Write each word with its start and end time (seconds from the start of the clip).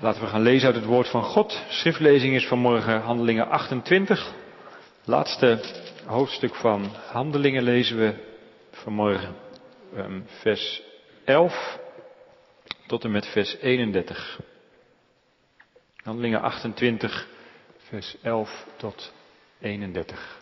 Laten 0.00 0.20
we 0.20 0.26
gaan 0.26 0.42
lezen 0.42 0.66
uit 0.66 0.76
het 0.76 0.84
woord 0.84 1.08
van 1.08 1.22
God. 1.22 1.62
Schriftlezing 1.68 2.34
is 2.34 2.46
vanmorgen 2.46 3.00
Handelingen 3.00 3.48
28. 3.48 4.32
Laatste 5.04 5.60
hoofdstuk 6.06 6.54
van 6.54 6.90
Handelingen 7.10 7.62
lezen 7.62 7.98
we 7.98 8.14
vanmorgen. 8.70 9.34
Ehm, 9.96 10.20
vers 10.26 10.82
11 11.24 11.78
tot 12.86 13.04
en 13.04 13.10
met 13.10 13.26
vers 13.26 13.56
31. 13.56 14.40
Handelingen 16.02 16.40
28, 16.40 17.28
vers 17.76 18.16
11 18.22 18.66
tot 18.76 19.12
31. 19.60 20.40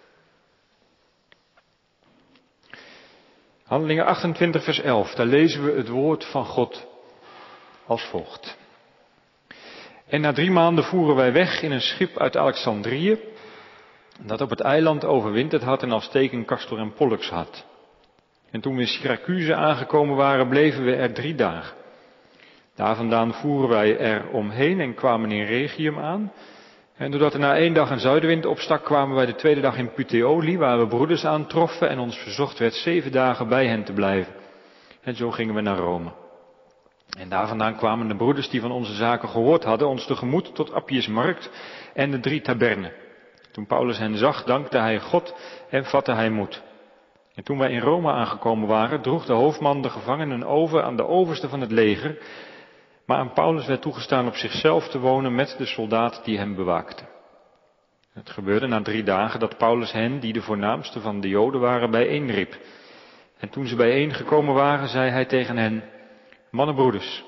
Handelingen 3.63 4.05
28, 4.05 4.65
vers 4.65 4.81
11. 4.81 5.15
Daar 5.15 5.27
lezen 5.27 5.65
we 5.65 5.73
het 5.73 5.89
woord 5.89 6.25
van 6.25 6.45
God 6.45 6.87
als 7.87 8.03
volgt. 8.03 8.61
En 10.13 10.21
na 10.21 10.33
drie 10.33 10.51
maanden 10.51 10.85
voeren 10.85 11.17
wij 11.17 11.33
weg 11.33 11.63
in 11.63 11.73
een 11.73 11.81
schip 11.81 12.19
uit 12.19 12.37
Alexandrië, 12.37 13.19
dat 14.23 14.41
op 14.41 14.51
het 14.51 14.61
eiland 14.61 15.05
overwinterd 15.05 15.63
had 15.63 15.83
en 15.83 15.93
als 15.93 16.09
teken 16.09 16.45
Castor 16.45 16.79
en 16.79 16.93
Pollux 16.93 17.29
had. 17.31 17.67
En 18.51 18.61
toen 18.61 18.75
we 18.75 18.81
in 18.81 18.87
Syracuse 18.87 19.55
aangekomen 19.55 20.17
waren, 20.17 20.49
bleven 20.49 20.85
we 20.85 20.95
er 20.95 21.13
drie 21.13 21.35
dagen. 21.35 21.77
Daar 22.75 22.97
vandaan 22.97 23.33
voeren 23.35 23.69
wij 23.69 23.99
er 23.99 24.29
omheen 24.29 24.81
en 24.81 24.95
kwamen 24.95 25.31
in 25.31 25.45
Regium 25.45 25.99
aan. 25.99 26.33
En 26.97 27.11
doordat 27.11 27.35
er 27.35 27.41
na 27.41 27.57
één 27.57 27.75
dag 27.75 27.91
een 27.91 28.01
zuidenwind 28.01 28.47
opstak, 28.47 28.85
kwamen 28.85 29.17
wij 29.17 29.27
de 29.27 29.35
tweede 29.35 29.61
dag 29.61 29.77
in 29.77 29.93
Puteoli, 29.93 30.59
waar 30.59 30.79
we 30.79 30.87
broeders 30.87 31.25
aantroffen 31.25 31.89
en 31.89 31.99
ons 31.99 32.17
verzocht 32.17 32.59
werd 32.59 32.75
zeven 32.75 33.13
dagen 33.13 33.49
bij 33.49 33.67
hen 33.67 33.85
te 33.85 33.93
blijven. 33.93 34.33
En 35.03 35.15
zo 35.15 35.31
gingen 35.31 35.55
we 35.55 35.61
naar 35.61 35.79
Rome. 35.79 36.22
En 37.19 37.29
daar 37.29 37.49
vandaan 37.49 37.77
kwamen 37.77 38.09
de 38.09 38.17
broeders 38.17 38.49
die 38.49 38.61
van 38.61 38.71
onze 38.71 38.95
zaken 38.95 39.29
gehoord 39.29 39.65
hadden 39.65 39.89
ons 39.89 40.07
tegemoet 40.07 40.55
tot 40.55 40.73
Appius 40.73 41.07
Markt 41.07 41.51
en 41.95 42.11
de 42.11 42.21
drie 42.21 42.41
tabernen. 42.41 42.93
Toen 43.53 43.67
Paulus 43.67 43.99
hen 43.99 44.17
zag, 44.17 44.45
dankte 44.45 44.79
hij 44.79 45.01
God 45.01 45.35
en 45.71 45.85
vatte 45.85 46.13
hij 46.13 46.31
moed. 46.31 46.63
En 47.35 47.45
toen 47.45 47.59
wij 47.59 47.71
in 47.71 47.81
Rome 47.81 48.13
aangekomen 48.13 48.69
waren, 48.69 49.01
droeg 49.01 49.25
de 49.25 49.33
hoofdman 49.33 49.83
de 49.83 49.91
gevangenen 49.91 50.45
over 50.45 50.83
aan 50.83 50.97
de 50.97 51.07
overste 51.07 51.49
van 51.49 51.61
het 51.61 51.71
leger, 51.71 52.19
maar 53.07 53.19
aan 53.19 53.33
Paulus 53.33 53.67
werd 53.67 53.83
toegestaan 53.83 54.27
op 54.27 54.35
zichzelf 54.35 54.89
te 54.89 54.99
wonen 54.99 55.35
met 55.35 55.55
de 55.59 55.67
soldaat 55.67 56.25
die 56.25 56.39
hem 56.39 56.55
bewaakte. 56.55 57.05
Het 58.13 58.31
gebeurde 58.31 58.67
na 58.67 58.83
drie 58.83 59.03
dagen 59.03 59.41
dat 59.41 59.57
Paulus 59.57 59.93
hen, 59.93 60.21
die 60.21 60.33
de 60.33 60.43
voornaamste 60.43 61.01
van 61.01 61.21
de 61.21 61.29
Joden 61.29 61.61
waren, 61.61 61.91
bijeenriep. 61.91 62.59
En 63.39 63.49
toen 63.49 63.67
ze 63.67 63.77
bijeengekomen 63.77 64.55
waren, 64.55 64.89
zei 64.89 65.11
hij 65.11 65.25
tegen 65.25 65.57
hen, 65.57 65.83
Mannenbroeders, 66.53 67.25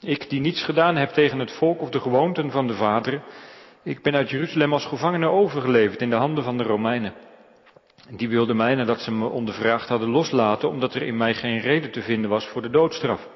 ik 0.00 0.30
die 0.30 0.40
niets 0.40 0.64
gedaan 0.64 0.96
heb 0.96 1.10
tegen 1.10 1.38
het 1.38 1.52
volk 1.52 1.80
of 1.80 1.90
de 1.90 2.00
gewoonten 2.00 2.50
van 2.50 2.66
de 2.66 2.74
vaderen, 2.74 3.22
ik 3.82 4.02
ben 4.02 4.14
uit 4.14 4.30
Jeruzalem 4.30 4.72
als 4.72 4.86
gevangene 4.86 5.28
overgeleverd 5.28 6.00
in 6.00 6.10
de 6.10 6.16
handen 6.16 6.44
van 6.44 6.56
de 6.56 6.62
Romeinen. 6.62 7.14
Die 8.10 8.28
wilden 8.28 8.56
mij, 8.56 8.74
nadat 8.74 9.00
ze 9.00 9.12
me 9.12 9.28
ondervraagd 9.28 9.88
hadden, 9.88 10.08
loslaten, 10.08 10.68
omdat 10.68 10.94
er 10.94 11.02
in 11.02 11.16
mij 11.16 11.34
geen 11.34 11.60
reden 11.60 11.90
te 11.90 12.02
vinden 12.02 12.30
was 12.30 12.46
voor 12.46 12.62
de 12.62 12.70
doodstraf. 12.70 13.28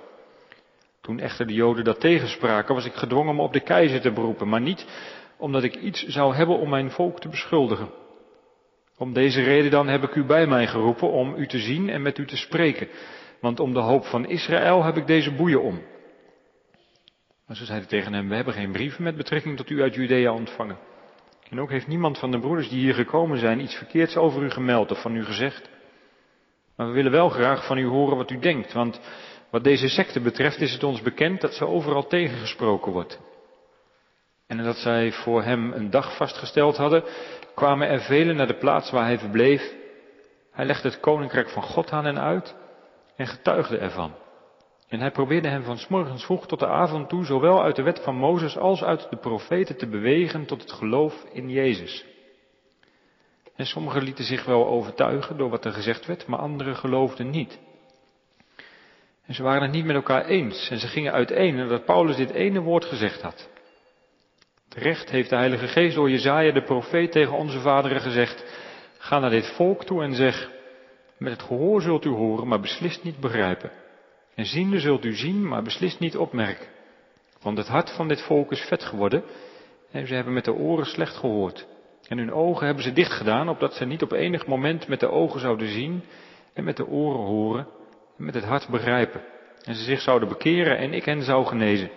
Toen 1.01 1.21
echter 1.21 1.47
de 1.47 1.55
Joden 1.55 1.84
dat 1.84 2.01
tegenspraken, 2.01 2.75
was 2.75 2.84
ik 2.84 2.95
gedwongen 2.95 3.34
me 3.34 3.43
op 3.43 3.53
de 3.53 3.62
keizer 3.62 4.01
te 4.01 4.12
beroepen, 4.12 4.49
maar 4.49 4.61
niet 4.61 4.87
omdat 5.37 5.62
ik 5.62 5.75
iets 5.75 6.06
zou 6.06 6.34
hebben 6.34 6.59
om 6.59 6.69
mijn 6.69 6.91
volk 6.91 7.21
te 7.21 7.29
beschuldigen. 7.29 7.89
Om 8.99 9.12
deze 9.12 9.43
reden 9.43 9.71
dan 9.71 9.89
heb 9.89 10.03
ik 10.03 10.15
u 10.15 10.25
bij 10.25 10.47
mij 10.47 10.67
geroepen 10.67 11.11
om 11.11 11.34
u 11.34 11.47
te 11.47 11.59
zien 11.59 11.89
en 11.89 12.03
met 12.03 12.19
u 12.19 12.27
te 12.27 12.37
spreken, 12.37 12.89
want 13.43 13.61
om 13.61 13.73
de 13.73 13.81
hoop 13.81 14.05
van 14.05 14.27
Israël 14.27 14.85
heb 14.85 14.97
ik 14.97 15.07
deze 15.07 15.35
boeien 15.35 15.62
om. 15.62 15.83
Maar 17.47 17.57
ze 17.57 17.65
zeiden 17.65 17.89
tegen 17.89 18.12
hem, 18.12 18.29
we 18.29 18.34
hebben 18.34 18.55
geen 18.55 18.73
brieven 18.73 19.03
met 19.03 19.17
betrekking 19.17 19.57
tot 19.57 19.71
u 19.71 19.83
uit 19.83 19.95
Judea 19.95 20.33
ontvangen. 20.33 20.79
En 21.49 21.61
ook 21.61 21.71
heeft 21.71 21.87
niemand 21.87 22.19
van 22.19 22.31
de 22.31 22.39
broeders 22.39 22.69
die 22.69 22.79
hier 22.79 22.95
gekomen 22.95 23.39
zijn 23.39 23.61
iets 23.61 23.75
verkeerds 23.75 24.17
over 24.17 24.43
u 24.43 24.51
gemeld 24.51 24.91
of 24.91 25.03
van 25.03 25.16
u 25.16 25.25
gezegd. 25.25 25.71
Maar 26.77 26.87
we 26.87 26.93
willen 26.93 27.12
wel 27.12 27.28
graag 27.28 27.66
van 27.66 27.78
u 27.78 27.87
horen 27.87 28.16
wat 28.16 28.31
u 28.31 28.39
denkt, 28.39 28.72
want 28.72 29.00
wat 29.50 29.65
deze 29.65 29.89
secte 29.89 30.21
betreft 30.21 30.61
is 30.61 30.72
het 30.72 30.84
ons 30.84 31.03
bekend 31.03 31.41
dat 31.41 31.55
ze 31.55 31.66
overal 31.66 32.06
tegengesproken 32.06 32.93
wordt. 32.93 33.21
En 34.47 34.56
nadat 34.56 34.77
zij 34.77 35.12
voor 35.12 35.43
hem 35.43 35.72
een 35.72 35.91
dag 35.91 36.16
vastgesteld 36.16 36.77
hadden, 36.77 37.05
kwamen 37.55 37.89
er 37.89 38.00
velen 38.00 38.37
naar 38.37 38.47
de 38.47 38.59
plaats 38.59 38.91
waar 38.91 39.05
hij 39.05 39.19
verbleef. 39.19 39.75
Hij 40.53 40.65
legde 40.65 40.89
het 40.89 41.00
koninkrijk 41.00 41.49
van 41.49 41.62
God 41.62 41.91
aan 41.91 42.05
hen 42.05 42.21
uit 42.21 42.61
en 43.17 43.27
getuigde 43.27 43.78
ervan. 43.78 44.15
En 44.89 45.00
hij 45.00 45.11
probeerde 45.11 45.49
hem 45.49 45.62
van 45.62 45.78
s 45.78 45.89
morgens 45.89 46.25
vroeg 46.25 46.47
tot 46.47 46.59
de 46.59 46.67
avond 46.67 47.09
toe, 47.09 47.25
zowel 47.25 47.62
uit 47.62 47.77
de 47.77 47.83
wet 47.83 48.00
van 48.00 48.17
Mozes 48.17 48.59
als 48.59 48.83
uit 48.83 49.06
de 49.11 49.17
profeten, 49.17 49.77
te 49.77 49.89
bewegen 49.89 50.47
tot 50.47 50.61
het 50.61 50.73
geloof 50.73 51.25
in 51.33 51.51
Jezus. 51.51 52.05
En 53.56 53.67
sommigen 53.67 54.03
lieten 54.03 54.25
zich 54.25 54.45
wel 54.45 54.67
overtuigen 54.67 55.37
door 55.37 55.51
wat 55.51 55.65
er 55.65 55.72
gezegd 55.72 56.06
werd, 56.06 56.27
maar 56.27 56.39
anderen 56.39 56.77
geloofden 56.77 57.31
niet. 57.31 57.61
En 59.27 59.34
ze 59.34 59.43
waren 59.43 59.62
het 59.62 59.72
niet 59.72 59.84
met 59.84 59.97
elkaar 59.97 60.25
eens 60.25 60.71
en 60.71 60.78
ze 60.78 60.87
gingen 60.87 61.12
uiteen 61.12 61.55
nadat 61.55 61.84
Paulus 61.84 62.17
dit 62.17 62.31
ene 62.31 62.61
woord 62.61 62.84
gezegd 62.84 63.22
had. 63.22 63.49
Terecht 64.69 65.11
heeft 65.11 65.31
de 65.31 65.37
Heilige 65.37 65.67
Geest 65.67 65.95
door 65.95 66.11
Jezaja 66.11 66.53
de 66.53 66.62
profeet 66.62 67.12
tegen 67.12 67.37
onze 67.37 67.61
vaderen 67.61 68.01
gezegd, 68.01 68.45
ga 68.99 69.19
naar 69.19 69.31
dit 69.31 69.47
volk 69.47 69.84
toe 69.84 70.03
en 70.03 70.15
zeg, 70.15 70.51
met 71.22 71.33
het 71.33 71.43
gehoor 71.43 71.83
zult 71.83 72.05
u 72.05 72.09
horen, 72.09 72.49
maar 72.49 72.60
beslist 72.60 73.05
niet 73.05 73.21
begrijpen. 73.21 73.71
En 74.34 74.44
ziende 74.44 74.81
zult 74.81 75.05
u 75.05 75.15
zien, 75.15 75.49
maar 75.49 75.62
beslist 75.62 75.99
niet 75.99 76.16
opmerken. 76.16 76.66
Want 77.43 77.59
het 77.59 77.69
hart 77.69 77.91
van 77.91 78.09
dit 78.09 78.22
volk 78.22 78.53
is 78.53 78.60
vet 78.60 78.83
geworden 78.83 79.22
en 79.91 80.06
ze 80.06 80.15
hebben 80.15 80.33
met 80.33 80.44
de 80.44 80.53
oren 80.53 80.87
slecht 80.87 81.16
gehoord. 81.16 81.66
En 82.09 82.19
hun 82.19 82.33
ogen 82.33 82.66
hebben 82.66 82.84
ze 82.84 82.93
dicht 82.93 83.12
gedaan, 83.12 83.49
opdat 83.49 83.75
ze 83.75 83.84
niet 83.84 84.03
op 84.03 84.12
enig 84.12 84.47
moment 84.47 84.88
met 84.88 85.00
de 85.00 85.10
ogen 85.10 85.41
zouden 85.41 85.69
zien 85.69 86.03
en 86.55 86.65
met 86.65 86.77
de 86.77 86.87
oren 86.87 87.21
horen 87.21 87.66
en 88.19 88.25
met 88.25 88.34
het 88.34 88.44
hart 88.44 88.69
begrijpen. 88.69 89.21
En 89.62 89.75
ze 89.75 89.83
zich 89.83 90.00
zouden 90.00 90.28
bekeren 90.28 90.78
en 90.78 90.93
ik 90.93 91.04
hen 91.04 91.22
zou 91.22 91.47
genezen. 91.47 91.91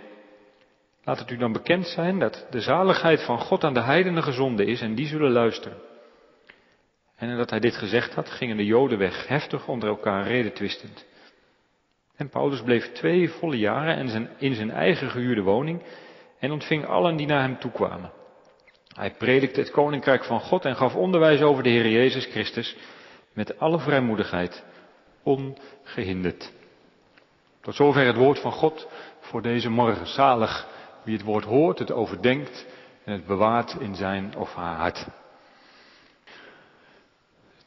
Laat 1.04 1.20
het 1.20 1.32
u 1.32 1.38
dan 1.38 1.52
bekend 1.52 1.88
zijn 1.88 2.20
dat 2.20 2.48
de 2.50 2.62
zaligheid 2.62 3.24
van 3.24 3.40
God 3.40 3.64
aan 3.64 3.74
de 3.74 3.82
heidenen 3.82 4.24
gezonden 4.24 4.68
is 4.68 4.82
en 4.82 4.96
die 4.96 5.08
zullen 5.08 5.32
luisteren. 5.32 5.78
En 7.16 7.28
nadat 7.28 7.50
hij 7.50 7.60
dit 7.60 7.76
gezegd 7.76 8.14
had, 8.14 8.30
gingen 8.30 8.58
de 8.58 8.66
Joden 8.66 8.98
weg, 8.98 9.28
heftig 9.28 9.68
onder 9.68 9.90
elkaar 9.90 10.28
redetwistend. 10.28 11.06
En 12.16 12.30
Paulus 12.30 12.62
bleef 12.62 12.92
twee 12.92 13.30
volle 13.30 13.58
jaren 13.58 13.98
in 14.38 14.56
zijn, 14.56 14.72
eigen 14.72 15.10
gehuurde 15.10 15.42
woning 15.42 15.84
en 16.40 16.52
ontving 16.52 16.86
allen 16.86 17.16
die 17.16 17.28
naar 17.28 17.42
hem 17.42 17.60
toekwamen. 17.60 18.12
Hij 18.94 19.12
predikte 19.12 19.60
het 19.60 19.72
koninkrijk 19.72 20.24
van 20.24 20.40
God 20.40 20.66
en 20.66 20.76
gaf 20.76 20.96
onderwijs 20.96 21.42
over 21.42 21.64
de 21.64 21.70
Heer 21.70 21.90
Jezus 21.90 22.26
Christus 22.26 22.76
met 23.34 23.60
alle 23.60 23.80
vrijmoedigheid, 23.80 24.64
ongehinderd. 25.24 26.54
Tot 27.62 27.76
zover 27.76 28.06
het 28.06 28.16
woord 28.16 28.40
van 28.40 28.52
God 28.52 28.88
voor 29.20 29.42
deze 29.42 29.70
morgen. 29.70 30.08
Zalig 30.08 30.68
wie 31.04 31.16
het 31.16 31.26
woord 31.26 31.44
hoort, 31.44 31.80
het 31.80 31.92
overdenkt 31.92 32.66
en 33.04 33.14
het 33.14 33.26
bewaart 33.26 33.76
in 33.80 33.96
zijn 33.96 34.36
of 34.38 34.54
haar 34.54 34.76
hart. 34.76 35.08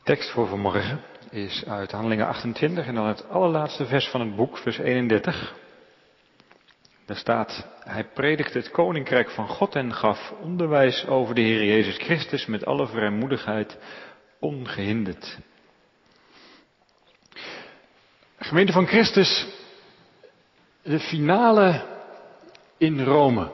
Tekst 0.09 0.31
voor 0.31 0.47
vanmorgen 0.47 1.01
is 1.31 1.65
uit 1.67 1.91
Handelingen 1.91 2.27
28 2.27 2.87
en 2.87 2.95
dan 2.95 3.07
het 3.07 3.29
allerlaatste 3.29 3.87
vers 3.87 4.09
van 4.09 4.21
het 4.21 4.37
boek, 4.37 4.59
vers 4.59 4.79
31. 4.79 5.55
Daar 7.07 7.17
staat, 7.17 7.67
hij 7.85 8.05
predikte 8.05 8.59
het 8.59 8.71
koninkrijk 8.71 9.31
van 9.31 9.49
God 9.49 9.75
en 9.75 9.95
gaf 9.95 10.33
onderwijs 10.43 11.07
over 11.07 11.35
de 11.35 11.41
Heer 11.41 11.65
Jezus 11.65 11.97
Christus 11.97 12.47
met 12.47 12.67
alle 12.67 12.87
vrijmoedigheid, 12.87 13.79
ongehinderd. 14.41 15.39
Gemeente 18.39 18.73
van 18.73 18.87
Christus, 18.87 19.47
de 20.83 21.01
finale 21.01 21.85
in 22.77 23.05
Rome. 23.05 23.51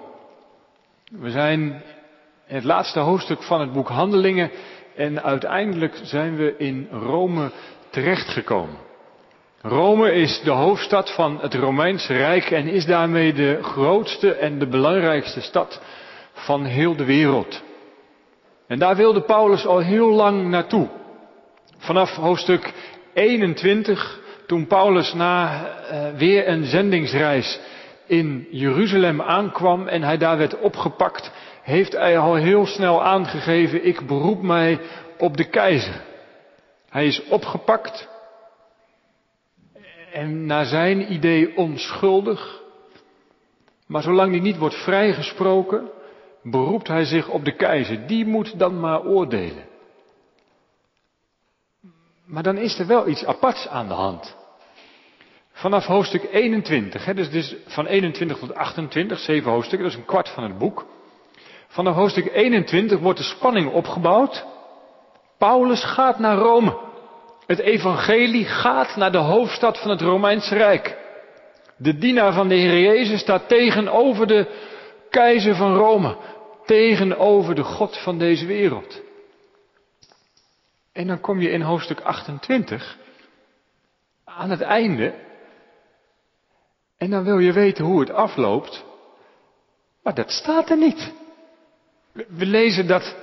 We 1.11 1.31
zijn 1.31 1.83
in 2.47 2.55
het 2.55 2.65
laatste 2.65 3.01
hoofdstuk 3.01 3.43
van 3.43 3.61
het 3.61 3.73
boek 3.73 3.89
Handelingen 3.89 4.51
en 4.97 5.23
uiteindelijk 5.23 6.01
zijn 6.03 6.37
we 6.37 6.55
in 6.59 6.89
Rome 6.91 7.51
terechtgekomen. 7.91 8.77
Rome 9.63 10.13
is 10.13 10.41
de 10.45 10.51
hoofdstad 10.51 11.15
van 11.15 11.39
het 11.41 11.55
Romeinse 11.55 12.13
Rijk 12.13 12.51
en 12.51 12.69
is 12.69 12.87
daarmee 12.87 13.33
de 13.33 13.59
grootste 13.63 14.35
en 14.35 14.59
de 14.59 14.67
belangrijkste 14.67 15.41
stad 15.41 15.81
van 16.33 16.65
heel 16.65 16.97
de 16.97 17.05
wereld. 17.05 17.63
En 18.67 18.79
daar 18.79 18.97
wilde 18.97 19.21
Paulus 19.21 19.67
al 19.67 19.79
heel 19.79 20.11
lang 20.11 20.49
naartoe. 20.49 20.89
Vanaf 21.79 22.17
hoofdstuk 22.17 22.73
21, 23.15 24.21
toen 24.47 24.67
Paulus 24.67 25.15
na 25.15 25.67
uh, 25.93 26.19
weer 26.19 26.49
een 26.49 26.65
zendingsreis 26.65 27.61
in 28.07 28.47
Jeruzalem 28.51 29.23
aankwam 29.23 29.89
en 29.89 30.03
hij 30.03 30.19
daar 30.19 30.39
werd 30.39 30.59
opgepakt, 30.59 31.31
heeft 31.65 31.93
hij 31.93 32.19
al 32.19 32.35
heel 32.35 32.67
snel 32.67 33.03
aangegeven, 33.03 33.87
ik 33.87 34.07
beroep 34.07 34.43
mij 34.43 34.81
op 35.19 35.37
de 35.37 35.49
keizer. 35.49 36.05
Hij 36.89 37.07
is 37.07 37.25
opgepakt 37.25 38.09
en 40.13 40.47
naar 40.47 40.65
zijn 40.65 41.13
idee 41.13 41.57
onschuldig, 41.57 42.63
Maar 43.87 44.03
zolang 44.03 44.33
die 44.33 44.41
niet 44.41 44.59
wordt 44.59 44.83
vrijgesproken, 44.83 45.91
beroept 46.43 46.89
hij 46.89 47.05
zich 47.05 47.29
op 47.29 47.45
de 47.45 47.57
keizer. 47.57 48.07
Die 48.07 48.27
moet 48.27 48.59
dan 48.59 48.81
maar 48.81 49.05
oordelen. 49.05 49.65
Maar 52.25 52.43
dan 52.43 52.57
is 52.57 52.79
er 52.79 52.87
wel 52.87 53.09
iets 53.09 53.25
aparts 53.25 53.69
aan 53.69 53.89
de 53.89 53.95
hand. 53.95 54.37
Vanaf 55.53 55.87
hoofdstuk 55.87 56.29
21, 56.33 57.05
hè, 57.05 57.15
dus, 57.15 57.31
dus 57.31 57.57
van 57.67 57.87
21 57.87 58.39
tot 58.39 58.55
28, 58.55 59.19
zeven 59.19 59.51
hoofdstukken, 59.51 59.89
dat 59.89 59.97
is 59.97 60.03
een 60.03 60.11
kwart 60.11 60.29
van 60.29 60.43
het 60.43 60.59
boek. 60.59 60.87
Vanaf 61.75 61.95
hoofdstuk 61.95 62.35
21 62.35 62.99
wordt 62.99 63.19
de 63.19 63.25
spanning 63.25 63.73
opgebouwd. 63.73 64.45
Paulus 65.39 65.85
gaat 65.85 66.19
naar 66.19 66.37
Rome. 66.37 66.79
Het 67.47 67.59
evangelie 67.59 68.45
gaat 68.45 68.97
naar 68.97 69.13
de 69.13 69.19
hoofdstad 69.19 69.79
van 69.79 69.91
het 69.91 70.01
Romeinse 70.01 70.55
Rijk. 70.55 70.99
De 71.77 71.99
dienaar 71.99 72.33
van 72.33 72.49
de 72.49 72.55
Heer 72.55 72.81
Jezus 72.81 73.21
staat 73.21 73.49
tegenover 73.49 74.27
de 74.27 74.47
keizer 75.11 75.55
van 75.55 75.77
Rome. 75.77 76.17
Tegenover 76.67 77.55
de 77.55 77.65
God 77.65 78.03
van 78.03 78.19
deze 78.19 78.47
wereld. 78.47 79.01
En 80.93 81.07
dan 81.07 81.21
kom 81.21 81.41
je 81.41 81.51
in 81.51 81.63
hoofdstuk 81.63 82.01
28 82.01 82.97
aan 84.25 84.51
het 84.51 84.61
einde. 84.61 85.15
En 86.99 87.11
dan 87.11 87.25
wil 87.25 87.39
je 87.39 87.53
weten 87.53 87.85
hoe 87.85 88.01
het 88.01 88.11
afloopt. 88.11 88.85
Maar 90.03 90.15
dat 90.15 90.31
staat 90.31 90.71
er 90.71 90.77
niet. 90.77 91.23
We 92.15 92.47
lezen 92.47 92.87
dat, 92.87 93.17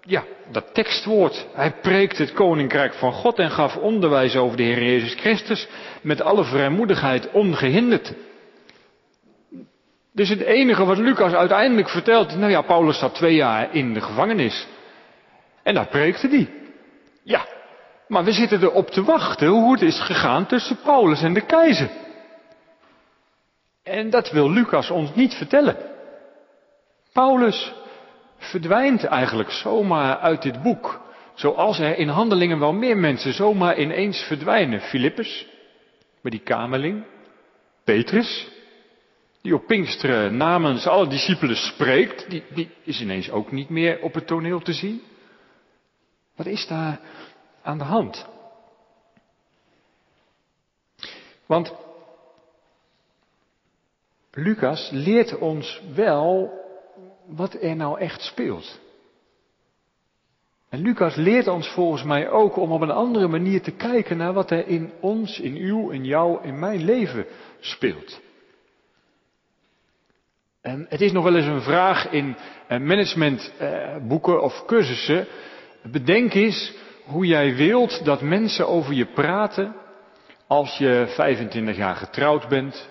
ja, 0.00 0.24
dat 0.50 0.74
tekstwoord. 0.74 1.46
Hij 1.52 1.72
preekt 1.82 2.18
het 2.18 2.32
koninkrijk 2.32 2.94
van 2.94 3.12
God 3.12 3.38
en 3.38 3.50
gaf 3.50 3.76
onderwijs 3.76 4.36
over 4.36 4.56
de 4.56 4.62
Heer 4.62 4.82
Jezus 4.82 5.14
Christus 5.14 5.68
met 6.02 6.20
alle 6.22 6.44
vrijmoedigheid 6.44 7.30
ongehinderd. 7.30 8.12
Dus 10.12 10.28
het 10.28 10.40
enige 10.40 10.84
wat 10.84 10.98
Lucas 10.98 11.32
uiteindelijk 11.32 11.88
vertelt, 11.88 12.36
nou 12.36 12.50
ja, 12.50 12.62
Paulus 12.62 12.98
zat 12.98 13.14
twee 13.14 13.34
jaar 13.34 13.74
in 13.74 13.94
de 13.94 14.00
gevangenis. 14.00 14.66
En 15.62 15.74
daar 15.74 15.86
preekte 15.88 16.28
hij. 16.28 16.48
Ja, 17.22 17.46
maar 18.08 18.24
we 18.24 18.32
zitten 18.32 18.62
erop 18.62 18.90
te 18.90 19.04
wachten 19.04 19.48
hoe 19.48 19.72
het 19.72 19.82
is 19.82 20.00
gegaan 20.00 20.46
tussen 20.46 20.78
Paulus 20.84 21.22
en 21.22 21.34
de 21.34 21.46
keizer. 21.46 21.90
En 23.82 24.10
dat 24.10 24.30
wil 24.30 24.50
Lucas 24.50 24.90
ons 24.90 25.14
niet 25.14 25.34
vertellen. 25.34 25.76
Paulus 27.12 27.72
verdwijnt 28.44 29.04
eigenlijk 29.04 29.50
zomaar 29.50 30.18
uit 30.18 30.42
dit 30.42 30.62
boek. 30.62 31.00
Zoals 31.34 31.78
er 31.78 31.98
in 31.98 32.08
handelingen 32.08 32.58
wel 32.58 32.72
meer 32.72 32.96
mensen 32.96 33.32
zomaar 33.32 33.78
ineens 33.78 34.22
verdwijnen. 34.22 34.80
Filippus, 34.80 35.46
met 36.20 36.32
die 36.32 36.40
kamerling. 36.40 37.04
Petrus, 37.84 38.48
die 39.42 39.54
op 39.54 39.66
Pinksteren 39.66 40.36
namens 40.36 40.86
alle 40.86 41.06
discipelen 41.06 41.56
spreekt. 41.56 42.30
Die, 42.30 42.42
die 42.54 42.70
is 42.82 43.00
ineens 43.00 43.30
ook 43.30 43.52
niet 43.52 43.68
meer 43.68 44.00
op 44.00 44.14
het 44.14 44.26
toneel 44.26 44.60
te 44.60 44.72
zien. 44.72 45.02
Wat 46.36 46.46
is 46.46 46.66
daar 46.66 47.00
aan 47.62 47.78
de 47.78 47.84
hand? 47.84 48.26
Want 51.46 51.74
Lucas 54.30 54.88
leert 54.92 55.38
ons 55.38 55.82
wel 55.94 56.63
wat 57.26 57.54
er 57.62 57.76
nou 57.76 57.98
echt 57.98 58.22
speelt. 58.22 58.80
En 60.68 60.80
Lucas 60.80 61.14
leert 61.14 61.48
ons 61.48 61.68
volgens 61.68 62.02
mij 62.02 62.30
ook 62.30 62.56
om 62.56 62.72
op 62.72 62.80
een 62.80 62.90
andere 62.90 63.28
manier 63.28 63.62
te 63.62 63.70
kijken 63.70 64.16
naar 64.16 64.32
wat 64.32 64.50
er 64.50 64.66
in 64.66 64.92
ons, 65.00 65.40
in 65.40 65.56
uw, 65.56 65.90
in 65.90 66.04
jou, 66.04 66.42
in 66.42 66.58
mijn 66.58 66.84
leven 66.84 67.26
speelt. 67.60 68.20
En 70.60 70.86
het 70.88 71.00
is 71.00 71.12
nog 71.12 71.24
wel 71.24 71.36
eens 71.36 71.46
een 71.46 71.62
vraag 71.62 72.10
in 72.10 72.36
eh, 72.66 72.78
managementboeken 72.78 74.42
of 74.42 74.64
cursussen. 74.66 75.26
Bedenk 75.82 76.34
eens 76.34 76.72
hoe 77.04 77.26
jij 77.26 77.54
wilt 77.54 78.04
dat 78.04 78.20
mensen 78.20 78.68
over 78.68 78.94
je 78.94 79.06
praten 79.06 79.74
als 80.46 80.78
je 80.78 81.04
25 81.08 81.76
jaar 81.76 81.96
getrouwd 81.96 82.48
bent. 82.48 82.88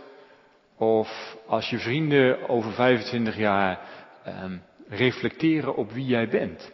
Of 0.77 1.37
als 1.47 1.69
je 1.69 1.79
vrienden 1.79 2.49
over 2.49 2.71
25 2.71 3.37
jaar 3.37 3.79
Ehm, 4.23 4.57
reflecteren 4.87 5.75
op 5.75 5.91
wie 5.91 6.05
jij 6.05 6.29
bent. 6.29 6.71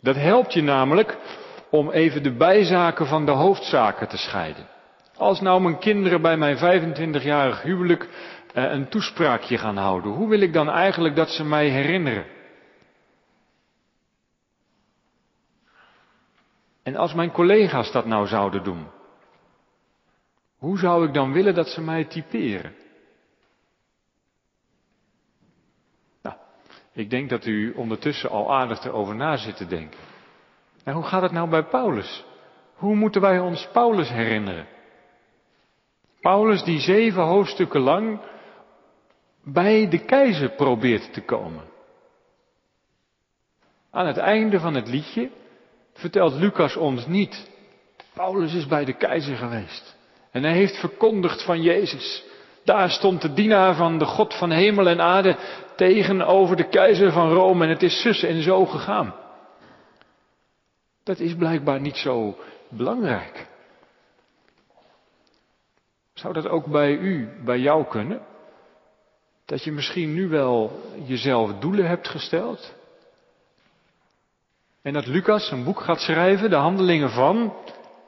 Dat 0.00 0.16
helpt 0.16 0.52
je 0.52 0.62
namelijk 0.62 1.18
om 1.70 1.90
even 1.90 2.22
de 2.22 2.36
bijzaken 2.36 3.06
van 3.06 3.26
de 3.26 3.32
hoofdzaken 3.32 4.08
te 4.08 4.16
scheiden. 4.16 4.66
Als 5.16 5.40
nou 5.40 5.60
mijn 5.62 5.78
kinderen 5.78 6.22
bij 6.22 6.36
mijn 6.36 6.56
25-jarig 6.56 7.62
huwelijk 7.62 8.08
uh, 8.54 8.70
een 8.72 8.88
toespraakje 8.88 9.58
gaan 9.58 9.76
houden, 9.76 10.12
hoe 10.12 10.28
wil 10.28 10.40
ik 10.40 10.52
dan 10.52 10.70
eigenlijk 10.70 11.16
dat 11.16 11.28
ze 11.28 11.44
mij 11.44 11.68
herinneren? 11.68 12.26
En 16.82 16.96
als 16.96 17.14
mijn 17.14 17.30
collega's 17.30 17.92
dat 17.92 18.06
nou 18.06 18.26
zouden 18.26 18.64
doen, 18.64 18.86
hoe 20.58 20.78
zou 20.78 21.06
ik 21.06 21.14
dan 21.14 21.32
willen 21.32 21.54
dat 21.54 21.68
ze 21.68 21.80
mij 21.80 22.04
typeren? 22.04 22.83
Ik 26.94 27.10
denk 27.10 27.30
dat 27.30 27.46
u 27.46 27.72
ondertussen 27.72 28.30
al 28.30 28.54
aardig 28.54 28.84
erover 28.84 29.14
na 29.14 29.36
zit 29.36 29.56
te 29.56 29.66
denken. 29.66 30.00
En 30.84 30.94
hoe 30.94 31.04
gaat 31.04 31.22
het 31.22 31.32
nou 31.32 31.48
bij 31.48 31.64
Paulus? 31.64 32.24
Hoe 32.74 32.94
moeten 32.94 33.20
wij 33.20 33.38
ons 33.38 33.68
Paulus 33.72 34.08
herinneren? 34.08 34.66
Paulus 36.20 36.62
die 36.62 36.80
zeven 36.80 37.22
hoofdstukken 37.22 37.80
lang 37.80 38.20
bij 39.44 39.88
de 39.88 40.04
keizer 40.04 40.50
probeert 40.50 41.12
te 41.12 41.20
komen. 41.20 41.64
Aan 43.90 44.06
het 44.06 44.16
einde 44.16 44.60
van 44.60 44.74
het 44.74 44.88
liedje 44.88 45.30
vertelt 45.92 46.32
Lucas 46.32 46.76
ons 46.76 47.06
niet. 47.06 47.50
Paulus 48.14 48.54
is 48.54 48.66
bij 48.66 48.84
de 48.84 48.96
keizer 48.96 49.36
geweest. 49.36 49.96
En 50.30 50.42
hij 50.42 50.52
heeft 50.52 50.80
verkondigd 50.80 51.44
van 51.44 51.62
Jezus. 51.62 52.24
Daar 52.64 52.90
stond 52.90 53.22
de 53.22 53.32
dienaar 53.32 53.74
van 53.74 53.98
de 53.98 54.04
God 54.04 54.34
van 54.34 54.50
hemel 54.50 54.88
en 54.88 55.00
aarde 55.00 55.36
tegenover 55.76 56.56
de 56.56 56.68
keizer 56.68 57.12
van 57.12 57.32
Rome 57.32 57.64
en 57.64 57.70
het 57.70 57.82
is 57.82 58.00
zus 58.00 58.22
en 58.22 58.42
zo 58.42 58.64
gegaan. 58.64 59.14
Dat 61.02 61.18
is 61.18 61.34
blijkbaar 61.34 61.80
niet 61.80 61.96
zo 61.96 62.36
belangrijk. 62.68 63.46
Zou 66.14 66.32
dat 66.32 66.48
ook 66.48 66.66
bij 66.66 66.92
u, 66.92 67.28
bij 67.44 67.58
jou 67.58 67.84
kunnen? 67.84 68.20
Dat 69.44 69.64
je 69.64 69.72
misschien 69.72 70.14
nu 70.14 70.28
wel 70.28 70.80
jezelf 71.04 71.58
doelen 71.58 71.88
hebt 71.88 72.08
gesteld? 72.08 72.74
En 74.82 74.92
dat 74.92 75.06
Lucas 75.06 75.50
een 75.50 75.64
boek 75.64 75.80
gaat 75.80 76.00
schrijven, 76.00 76.50
de 76.50 76.56
handelingen 76.56 77.10
van, 77.10 77.54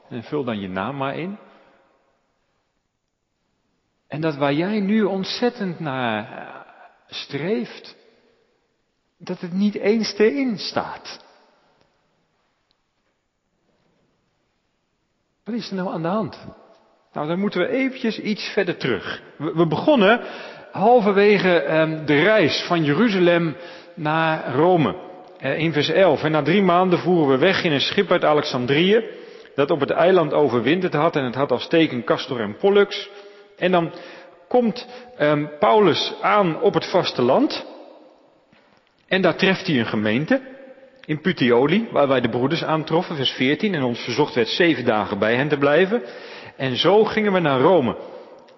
en 0.09 0.23
vul 0.23 0.43
dan 0.43 0.59
je 0.59 0.69
naam 0.69 0.97
maar 0.97 1.17
in. 1.17 1.37
En 4.07 4.21
dat 4.21 4.35
waar 4.35 4.53
jij 4.53 4.79
nu 4.79 5.03
ontzettend 5.03 5.79
naar 5.79 6.45
streeft, 7.07 7.95
dat 9.17 9.41
het 9.41 9.53
niet 9.53 9.75
eens 9.75 10.17
erin 10.17 10.57
staat. 10.57 11.25
Wat 15.43 15.55
is 15.55 15.69
er 15.69 15.75
nou 15.75 15.89
aan 15.89 16.01
de 16.01 16.07
hand? 16.07 16.37
Nou, 17.13 17.27
dan 17.27 17.39
moeten 17.39 17.59
we 17.59 17.67
eventjes 17.67 18.19
iets 18.19 18.43
verder 18.43 18.77
terug. 18.77 19.21
We, 19.37 19.67
begonnen 19.67 20.21
halverwege 20.71 21.61
eh, 21.61 22.05
de 22.05 22.21
reis 22.21 22.65
van 22.67 22.83
Jeruzalem 22.83 23.55
naar 23.93 24.53
Rome. 24.53 24.95
Eh, 25.37 25.57
in 25.57 25.73
vers 25.73 25.89
11. 25.89 26.23
En 26.23 26.31
na 26.31 26.41
drie 26.41 26.61
maanden 26.61 26.99
voeren 26.99 27.27
we 27.27 27.37
weg 27.37 27.63
in 27.63 27.71
een 27.71 27.81
schip 27.81 28.11
uit 28.11 28.23
Alexandrië. 28.23 29.03
Dat 29.55 29.71
op 29.71 29.79
het 29.79 29.89
eiland 29.89 30.33
overwinterd 30.33 30.93
had. 30.93 31.15
En 31.15 31.23
het 31.23 31.35
had 31.35 31.51
als 31.51 31.67
teken 31.67 32.03
Castor 32.03 32.39
en 32.39 32.57
Pollux. 32.57 33.09
En 33.57 33.71
dan 33.71 33.91
komt 34.47 34.87
um, 35.19 35.49
Paulus 35.59 36.13
aan 36.21 36.61
op 36.61 36.73
het 36.73 36.89
vasteland. 36.89 37.65
En 39.07 39.21
daar 39.21 39.35
treft 39.35 39.67
hij 39.67 39.79
een 39.79 39.85
gemeente. 39.85 40.41
In 41.05 41.21
Puteoli, 41.21 41.87
waar 41.91 42.07
wij 42.07 42.21
de 42.21 42.29
broeders 42.29 42.63
aantroffen, 42.63 43.15
vers 43.15 43.31
14. 43.31 43.73
En 43.73 43.83
ons 43.83 43.99
verzocht 43.99 44.33
werd 44.33 44.47
zeven 44.47 44.85
dagen 44.85 45.19
bij 45.19 45.35
hen 45.35 45.47
te 45.47 45.57
blijven. 45.57 46.03
En 46.55 46.75
zo 46.75 47.03
gingen 47.03 47.33
we 47.33 47.39
naar 47.39 47.59
Rome. 47.59 47.95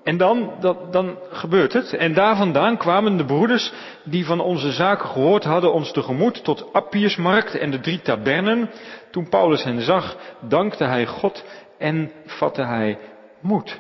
En 0.04 0.18
dan, 0.18 0.54
dat, 0.60 0.94
dan 0.94 1.18
gebeurt 1.32 1.74
het. 1.74 1.94
En 1.94 2.14
daar 2.14 2.36
vandaan 2.36 2.78
kwamen 2.78 3.18
de 3.18 3.26
broeders 3.26 3.72
die 4.04 4.26
van 4.26 4.40
onze 4.40 4.72
zaken 4.72 5.10
gehoord 5.10 5.44
hadden 5.44 5.74
ons 5.74 5.92
tegemoet 5.92 6.44
tot 6.44 6.74
Appiersmarkt 6.74 7.58
en 7.58 7.72
de 7.72 7.80
drie 7.80 8.02
tabernen. 8.02 8.70
Toen 9.12 9.30
Paulus 9.30 9.64
hen 9.64 9.82
zag, 9.82 10.18
dankte 10.42 10.84
hij 10.84 11.06
God 11.06 11.44
en 11.78 12.12
vatte 12.26 12.64
hij 12.64 13.00
moed. 13.42 13.80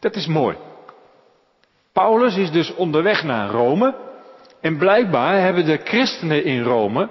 Dat 0.00 0.16
is 0.16 0.26
mooi. 0.26 0.56
Paulus 1.92 2.36
is 2.36 2.50
dus 2.50 2.74
onderweg 2.74 3.24
naar 3.24 3.50
Rome. 3.50 3.94
En 4.60 4.78
blijkbaar 4.78 5.40
hebben 5.40 5.64
de 5.64 5.80
christenen 5.84 6.44
in 6.44 6.62
Rome 6.62 7.08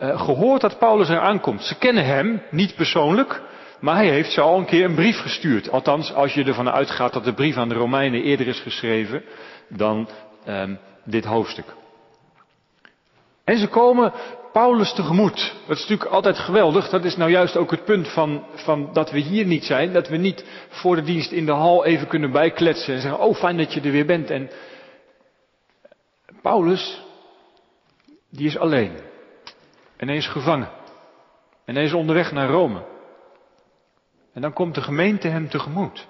uh, 0.00 0.20
gehoord 0.20 0.60
dat 0.60 0.78
Paulus 0.78 1.08
er 1.08 1.20
aankomt. 1.20 1.62
Ze 1.62 1.78
kennen 1.78 2.04
hem, 2.04 2.42
niet 2.50 2.74
persoonlijk, 2.74 3.42
maar 3.80 3.94
hij 3.94 4.08
heeft 4.08 4.32
ze 4.32 4.40
al 4.40 4.58
een 4.58 4.64
keer 4.64 4.84
een 4.84 4.94
brief 4.94 5.20
gestuurd. 5.20 5.70
Althans, 5.70 6.14
als 6.14 6.34
je 6.34 6.44
ervan 6.44 6.70
uitgaat 6.70 7.12
dat 7.12 7.24
de 7.24 7.34
brief 7.34 7.56
aan 7.56 7.68
de 7.68 7.74
Romeinen 7.74 8.22
eerder 8.22 8.46
is 8.46 8.60
geschreven 8.60 9.22
dan 9.68 10.08
um, 10.48 10.78
dit 11.04 11.24
hoofdstuk. 11.24 11.74
En 13.44 13.58
ze 13.58 13.68
komen 13.68 14.12
Paulus 14.52 14.94
tegemoet. 14.94 15.54
Dat 15.66 15.76
is 15.76 15.82
natuurlijk 15.82 16.10
altijd 16.10 16.38
geweldig. 16.38 16.88
Dat 16.88 17.04
is 17.04 17.16
nou 17.16 17.30
juist 17.30 17.56
ook 17.56 17.70
het 17.70 17.84
punt 17.84 18.08
van, 18.08 18.44
van 18.54 18.92
dat 18.92 19.10
we 19.10 19.18
hier 19.18 19.46
niet 19.46 19.64
zijn. 19.64 19.92
Dat 19.92 20.08
we 20.08 20.16
niet 20.16 20.44
voor 20.68 20.96
de 20.96 21.02
dienst 21.02 21.30
in 21.30 21.46
de 21.46 21.52
hal 21.52 21.84
even 21.84 22.08
kunnen 22.08 22.32
bijkletsen 22.32 22.94
en 22.94 23.00
zeggen, 23.00 23.20
oh 23.20 23.34
fijn 23.34 23.56
dat 23.56 23.72
je 23.72 23.80
er 23.80 23.90
weer 23.90 24.06
bent. 24.06 24.30
En 24.30 24.50
Paulus, 26.42 27.02
die 28.30 28.46
is 28.46 28.58
alleen. 28.58 28.98
En 29.96 30.08
hij 30.08 30.16
is 30.16 30.28
gevangen. 30.28 30.70
En 31.64 31.74
hij 31.74 31.84
is 31.84 31.92
onderweg 31.92 32.32
naar 32.32 32.48
Rome. 32.48 32.82
En 34.32 34.40
dan 34.40 34.52
komt 34.52 34.74
de 34.74 34.82
gemeente 34.82 35.28
hem 35.28 35.48
tegemoet. 35.48 36.06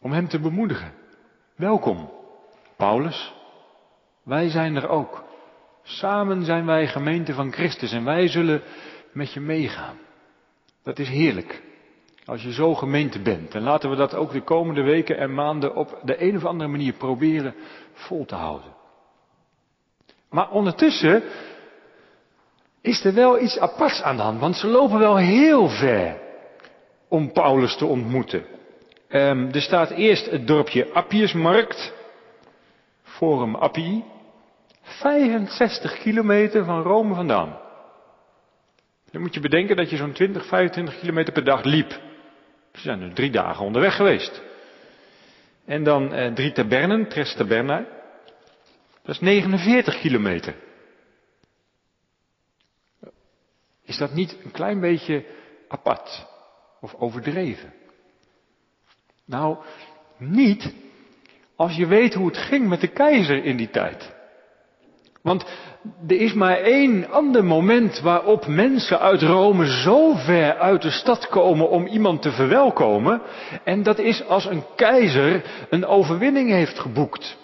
Om 0.00 0.12
hem 0.12 0.28
te 0.28 0.40
bemoedigen. 0.40 0.92
Welkom, 1.56 2.10
Paulus. 2.76 3.34
Wij 4.22 4.48
zijn 4.48 4.76
er 4.76 4.88
ook. 4.88 5.27
Samen 5.88 6.44
zijn 6.44 6.66
wij 6.66 6.86
gemeente 6.86 7.34
van 7.34 7.52
Christus 7.52 7.92
en 7.92 8.04
wij 8.04 8.28
zullen 8.28 8.62
met 9.12 9.32
je 9.32 9.40
meegaan. 9.40 9.98
Dat 10.82 10.98
is 10.98 11.08
heerlijk. 11.08 11.62
Als 12.24 12.42
je 12.42 12.52
zo 12.52 12.74
gemeente 12.74 13.20
bent. 13.20 13.54
En 13.54 13.62
laten 13.62 13.90
we 13.90 13.96
dat 13.96 14.14
ook 14.14 14.32
de 14.32 14.42
komende 14.42 14.82
weken 14.82 15.18
en 15.18 15.34
maanden 15.34 15.74
op 15.74 16.00
de 16.02 16.22
een 16.22 16.36
of 16.36 16.44
andere 16.44 16.70
manier 16.70 16.92
proberen 16.92 17.54
vol 17.92 18.24
te 18.24 18.34
houden. 18.34 18.74
Maar 20.30 20.50
ondertussen 20.50 21.22
is 22.80 23.04
er 23.04 23.14
wel 23.14 23.40
iets 23.40 23.58
aparts 23.58 24.02
aan 24.02 24.16
de 24.16 24.22
hand, 24.22 24.40
want 24.40 24.56
ze 24.56 24.66
lopen 24.66 24.98
wel 24.98 25.16
heel 25.16 25.68
ver 25.68 26.20
om 27.08 27.32
Paulus 27.32 27.76
te 27.76 27.86
ontmoeten. 27.86 28.44
Um, 29.08 29.52
er 29.52 29.62
staat 29.62 29.90
eerst 29.90 30.30
het 30.30 30.46
dorpje 30.46 30.92
Appiusmarkt, 30.92 31.92
Forum 33.02 33.54
Appii, 33.54 34.04
65 34.88 35.98
kilometer 35.98 36.64
van 36.64 36.82
Rome 36.82 37.14
vandaan. 37.14 37.58
Dan 39.10 39.20
moet 39.20 39.34
je 39.34 39.40
bedenken 39.40 39.76
dat 39.76 39.90
je 39.90 39.96
zo'n 39.96 40.12
20, 40.12 40.46
25 40.46 40.98
kilometer 40.98 41.32
per 41.32 41.44
dag 41.44 41.64
liep. 41.64 41.90
Ze 42.72 42.80
zijn 42.80 43.02
er 43.02 43.14
drie 43.14 43.30
dagen 43.30 43.64
onderweg 43.64 43.96
geweest. 43.96 44.42
En 45.64 45.84
dan 45.84 46.12
eh, 46.12 46.32
drie 46.32 46.52
tabernen, 46.52 47.08
tres 47.08 47.34
taberna. 47.34 47.86
Dat 49.02 49.14
is 49.14 49.20
49 49.20 50.00
kilometer. 50.00 50.54
Is 53.84 53.96
dat 53.96 54.14
niet 54.14 54.36
een 54.44 54.50
klein 54.50 54.80
beetje 54.80 55.24
apart 55.68 56.26
of 56.80 56.94
overdreven? 56.94 57.72
Nou, 59.24 59.56
niet 60.16 60.74
als 61.56 61.76
je 61.76 61.86
weet 61.86 62.14
hoe 62.14 62.26
het 62.26 62.38
ging 62.38 62.68
met 62.68 62.80
de 62.80 62.88
keizer 62.88 63.44
in 63.44 63.56
die 63.56 63.70
tijd. 63.70 64.16
Want 65.22 65.44
er 66.08 66.20
is 66.20 66.32
maar 66.32 66.56
één 66.56 67.10
ander 67.10 67.44
moment 67.44 68.00
waarop 68.00 68.46
mensen 68.46 69.00
uit 69.00 69.22
Rome 69.22 69.66
zo 69.66 70.14
ver 70.14 70.58
uit 70.58 70.82
de 70.82 70.90
stad 70.90 71.28
komen 71.28 71.70
om 71.70 71.86
iemand 71.86 72.22
te 72.22 72.30
verwelkomen. 72.30 73.22
En 73.64 73.82
dat 73.82 73.98
is 73.98 74.26
als 74.26 74.44
een 74.44 74.64
keizer 74.76 75.42
een 75.70 75.86
overwinning 75.86 76.50
heeft 76.50 76.78
geboekt. 76.78 77.36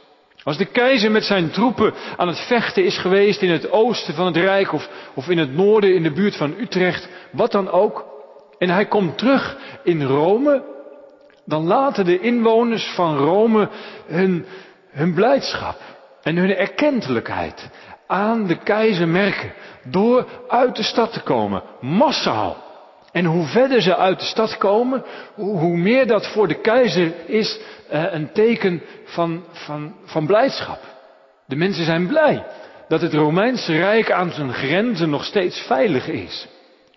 Als 0.43 0.57
de 0.57 0.65
keizer 0.65 1.11
met 1.11 1.25
zijn 1.25 1.51
troepen 1.51 1.95
aan 2.17 2.29
het 2.29 2.41
vechten 2.41 2.85
is 2.85 2.99
geweest 2.99 3.43
in 3.43 3.51
het 3.51 3.71
oosten 3.71 4.15
van 4.15 4.27
het 4.27 4.37
Rijk 4.37 4.73
of, 4.73 4.89
of 5.15 5.29
in 5.29 5.39
het 5.39 5.55
noorden 5.55 5.95
in 5.95 6.03
de 6.03 6.13
buurt 6.13 6.37
van 6.37 6.55
Utrecht, 6.59 7.09
wat 7.31 7.53
dan 7.53 7.71
ook. 7.71 8.05
En 8.59 8.71
hij 8.71 8.87
komt 8.87 9.19
terug 9.19 9.57
in 9.85 10.03
Rome, 10.03 10.63
dan 11.45 11.67
laten 11.67 12.05
de 12.05 12.21
inwoners 12.21 12.93
van 12.95 13.17
Rome 13.17 13.69
hun, 14.07 14.47
hun 14.91 15.15
blijdschap 15.15 15.94
en 16.25 16.37
hun 16.37 16.57
erkentelijkheid 16.57 17.71
aan 18.07 18.47
de 18.47 18.59
keizer 18.59 19.09
merken 19.09 19.53
door 19.85 20.27
uit 20.49 20.77
de 20.77 20.83
stad 20.83 21.13
te 21.13 21.21
komen, 21.21 21.63
massaal. 21.81 22.57
En 23.13 23.25
hoe 23.25 23.47
verder 23.47 23.83
ze 23.83 23.97
uit 23.97 24.19
de 24.19 24.25
stad 24.25 24.59
komen, 24.59 25.05
hoe 25.35 25.77
meer 25.77 26.07
dat 26.07 26.27
voor 26.27 26.49
de 26.49 26.61
keizer 26.61 27.13
is 27.27 27.59
uh, 27.93 28.05
een 28.13 28.33
teken 28.33 28.83
van, 29.05 29.45
van, 29.53 29.95
van 30.05 30.27
blijdschap. 30.27 30.81
De 31.47 31.57
mensen 31.57 31.85
zijn 31.85 32.07
blij 32.07 32.47
dat 32.89 33.01
het 33.01 33.15
Romeinse 33.15 33.77
Rijk 33.77 34.11
aan 34.11 34.31
zijn 34.31 34.53
grenzen 34.53 35.11
nog 35.11 35.25
steeds 35.25 35.61
veilig 35.61 36.09
is. 36.09 36.49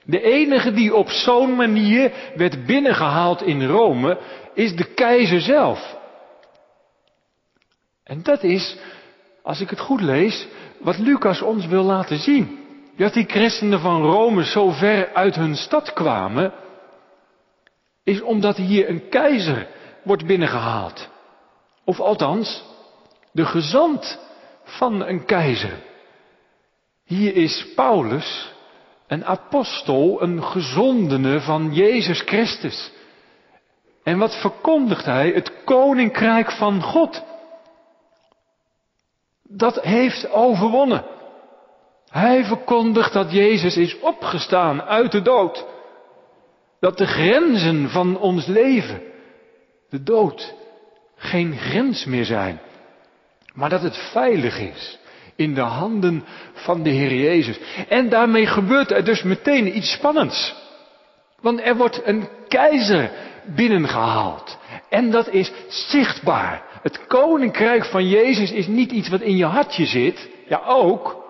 De 0.03 0.22
enige 0.22 0.74
die 0.74 0.96
op 0.96 1.10
zo'n 1.10 1.55
manier 1.55 2.12
werd 2.36 2.65
binnengehaald 2.65 3.41
in 3.41 3.65
Rome 3.65 4.17
is 4.53 4.75
de 4.75 4.93
keizer 4.93 5.41
zelf. 5.41 5.98
En 8.03 8.24
dat 8.24 8.43
is, 8.43 8.77
als 9.48 9.62
ik 9.62 9.70
het 9.70 9.80
goed 9.80 10.01
lees, 10.01 10.48
wat 10.80 10.98
Lucas 10.98 11.42
ons 11.42 11.66
wil 11.66 11.84
laten 11.84 12.18
zien. 12.18 12.60
Dat 12.98 13.13
die 13.13 13.25
christenen 13.25 13.80
van 13.80 14.01
Rome 14.01 14.44
zo 14.44 14.70
ver 14.70 15.13
uit 15.13 15.36
hun 15.36 15.56
stad 15.56 15.94
kwamen, 15.94 16.54
is 18.04 18.22
omdat 18.22 18.58
hier 18.58 18.89
een 18.89 19.10
keizer 19.10 19.68
wordt 20.04 20.25
binnengehaald. 20.25 21.10
Of 21.84 22.00
althans, 22.00 22.63
de 23.32 23.46
gezant 23.46 24.20
van 24.63 25.06
een 25.06 25.25
keizer. 25.25 25.74
Hier 27.06 27.36
is 27.36 27.68
Paulus, 27.75 28.54
een 29.08 29.25
apostel, 29.25 30.22
een 30.22 30.44
gezondene 30.44 31.39
van 31.42 31.74
Jezus 31.74 32.22
Christus. 32.22 32.92
En 34.04 34.18
wat 34.18 34.36
verkondigt 34.36 35.06
hij? 35.06 35.30
Het 35.30 35.63
koninkrijk 35.63 36.51
van 36.51 36.82
God. 36.82 37.24
Dat 39.50 39.82
heeft 39.82 40.32
overwonnen. 40.32 41.06
Hij 42.10 42.46
verkondigt 42.46 43.13
dat 43.13 43.32
Jezus 43.32 43.77
is 43.77 44.00
opgestaan 44.00 44.82
uit 44.82 45.12
de 45.12 45.22
dood. 45.22 45.66
Dat 46.80 46.98
de 46.98 47.06
grenzen 47.06 47.89
van 47.89 48.20
ons 48.20 48.46
leven, 48.46 49.01
de 49.89 50.04
dood, 50.04 50.54
geen 51.16 51.58
grens 51.58 52.06
meer 52.06 52.25
zijn. 52.25 52.62
Maar 53.54 53.70
dat 53.70 53.82
het 53.82 53.98
veilig 53.98 54.60
is 54.60 55.00
in 55.36 55.54
de 55.54 55.62
handen 55.62 56.25
van 56.54 56.84
de 56.84 56.89
Heer 56.89 57.13
Jezus. 57.13 57.60
En 57.89 58.10
daarmee 58.10 58.46
gebeurt 58.46 58.92
er 58.92 59.06
dus 59.06 59.24
meteen 59.24 59.77
iets 59.77 59.92
spannends. 59.92 60.56
Want 61.42 61.62
er 61.62 61.75
wordt 61.75 62.01
een 62.06 62.27
keizer 62.48 63.12
binnengehaald. 63.46 64.58
En 64.89 65.12
dat 65.12 65.30
is 65.30 65.51
zichtbaar. 65.68 66.63
Het 66.81 67.07
koninkrijk 67.07 67.86
van 67.86 68.07
Jezus 68.07 68.51
is 68.51 68.67
niet 68.67 68.91
iets 68.91 69.10
wat 69.10 69.22
in 69.22 69.38
je 69.38 69.46
hartje 69.46 69.86
zit. 69.86 70.29
Ja, 70.48 70.62
ook. 70.65 71.25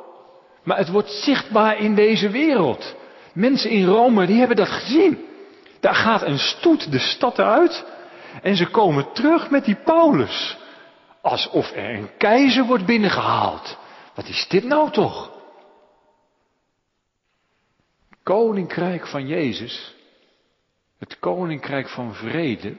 Maar 0.64 0.78
het 0.78 0.90
wordt 0.90 1.10
zichtbaar 1.10 1.80
in 1.80 1.96
deze 1.96 2.30
wereld. 2.30 2.96
Mensen 3.34 3.70
in 3.70 3.86
Rome, 3.86 4.26
die 4.26 4.38
hebben 4.38 4.58
dat 4.58 4.68
gezien. 4.68 5.26
Daar 5.80 5.96
gaat 5.96 6.22
een 6.22 6.40
stoet 6.40 6.92
de 6.92 7.00
stad 7.00 7.40
uit. 7.40 7.86
En 8.42 8.56
ze 8.56 8.70
komen 8.70 9.12
terug 9.14 9.50
met 9.50 9.66
die 9.66 9.76
Paulus. 9.76 10.58
Alsof 11.22 11.72
er 11.72 11.96
een 11.96 12.10
keizer 12.18 12.66
wordt 12.66 12.86
binnengehaald. 12.86 13.78
Wat 14.16 14.28
is 14.28 14.46
dit 14.48 14.64
nou 14.64 14.92
toch? 14.92 15.32
Koninkrijk 18.24 19.08
van 19.08 19.28
Jezus. 19.28 19.96
Het 21.00 21.20
koninkrijk 21.20 21.90
van 21.90 22.14
vrede 22.14 22.78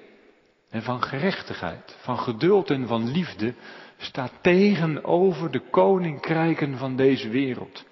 en 0.70 0.82
van 0.82 1.02
gerechtigheid, 1.02 1.96
van 2.00 2.18
geduld 2.18 2.70
en 2.70 2.86
van 2.86 3.10
liefde 3.10 3.54
staat 3.96 4.32
tegenover 4.40 5.50
de 5.50 5.60
koninkrijken 5.70 6.78
van 6.78 6.96
deze 6.96 7.28
wereld. 7.28 7.84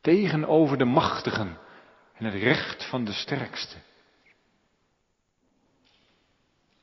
Tegenover 0.00 0.78
de 0.78 0.84
machtigen 0.84 1.58
en 2.14 2.24
het 2.24 2.34
recht 2.34 2.88
van 2.88 3.04
de 3.04 3.12
sterkste. 3.12 3.76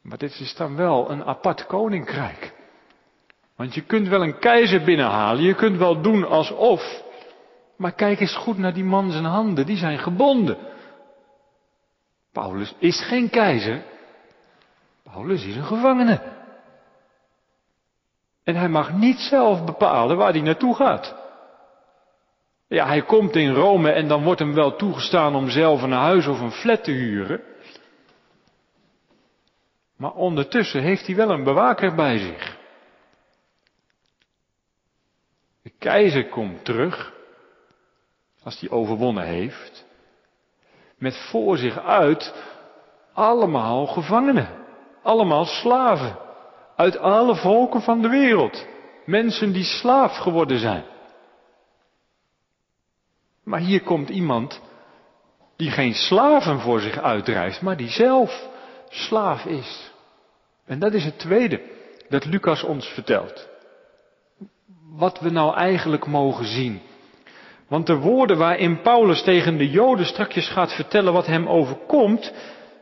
Maar 0.02 0.18
dit 0.18 0.40
is 0.40 0.56
dan 0.56 0.76
wel 0.76 1.12
een 1.12 1.24
apart 1.24 1.66
koninkrijk. 1.66 2.54
Want 3.56 3.74
je 3.74 3.82
kunt 3.82 4.08
wel 4.08 4.24
een 4.24 4.40
keizer 4.40 4.84
binnenhalen, 4.84 5.44
je 5.44 5.56
kunt 5.56 5.78
wel 5.78 6.02
doen 6.02 6.28
alsof. 6.28 7.04
Maar 7.78 7.94
kijk 7.94 8.20
eens 8.20 8.36
goed 8.36 8.58
naar 8.58 8.74
die 8.74 8.84
man 8.84 9.12
zijn 9.12 9.26
handen, 9.26 9.66
die 9.66 9.78
zijn 9.78 10.00
gebonden. 10.00 10.58
Paulus 12.32 12.74
is 12.80 13.02
geen 13.02 13.30
keizer. 13.30 13.84
Paulus 15.18 15.46
is 15.46 15.56
een 15.56 15.64
gevangene. 15.64 16.22
En 18.44 18.56
hij 18.56 18.70
mag 18.70 18.94
niet 18.94 19.20
zelf 19.20 19.66
bepalen 19.66 20.18
waar 20.18 20.32
hij 20.32 20.42
naartoe 20.42 20.76
gaat. 20.76 21.16
Ja, 22.68 22.88
hij 22.88 23.02
komt 23.02 23.36
in 23.36 23.54
Rome 23.54 23.92
en 23.92 24.08
dan 24.08 24.24
wordt 24.24 24.40
hem 24.40 24.54
wel 24.54 24.76
toegestaan 24.76 25.36
om 25.36 25.50
zelf 25.50 25.82
een 25.82 25.92
huis 25.92 26.28
of 26.28 26.40
een 26.40 26.52
flat 26.52 26.84
te 26.84 26.92
huren. 26.92 27.42
Maar 29.96 30.14
ondertussen 30.14 30.82
heeft 30.82 31.06
hij 31.06 31.16
wel 31.16 31.30
een 31.30 31.44
bewaker 31.44 31.96
bij 31.96 32.18
zich. 32.18 32.58
De 35.62 35.72
keizer 35.78 36.30
komt 36.30 36.66
terug, 36.66 37.14
als 38.44 38.60
hij 38.60 38.70
overwonnen 38.70 39.24
heeft, 39.24 39.86
met 40.98 41.18
voor 41.30 41.58
zich 41.58 41.80
uit 41.80 42.34
allemaal 43.14 43.86
gevangenen, 43.86 44.66
allemaal 45.08 45.46
slaven, 45.46 46.18
uit 46.76 46.98
alle 46.98 47.36
volken 47.36 47.82
van 47.82 48.02
de 48.02 48.10
wereld. 48.10 48.66
Mensen 49.06 49.52
die 49.52 49.64
slaaf 49.64 50.18
geworden 50.18 50.60
zijn. 50.60 50.84
Maar 53.44 53.60
hier 53.60 53.82
komt 53.82 54.10
iemand 54.10 54.62
die 55.56 55.72
geen 55.72 55.94
slaven 55.94 56.60
voor 56.60 56.80
zich 56.80 57.02
uitdrijft, 57.02 57.62
maar 57.62 57.78
die 57.78 57.90
zelf 57.90 58.50
slaaf 58.90 59.46
is. 59.46 59.92
En 60.66 60.80
dat 60.80 60.94
is 60.94 61.04
het 61.04 61.20
tweede 61.20 61.62
dat 62.10 62.26
Lucas 62.26 62.64
ons 62.64 62.88
vertelt. 62.88 63.48
Wat 64.90 65.20
we 65.20 65.30
nou 65.30 65.56
eigenlijk 65.56 66.06
mogen 66.06 66.46
zien. 66.46 66.82
Want 67.68 67.88
de 67.88 67.96
woorden 67.98 68.38
waarin 68.38 68.82
Paulus 68.82 69.24
tegen 69.24 69.58
de 69.58 69.70
Joden 69.70 70.06
strakjes 70.06 70.50
gaat 70.50 70.74
vertellen 70.74 71.14
wat 71.14 71.26
hem 71.26 71.48
overkomt, 71.48 72.34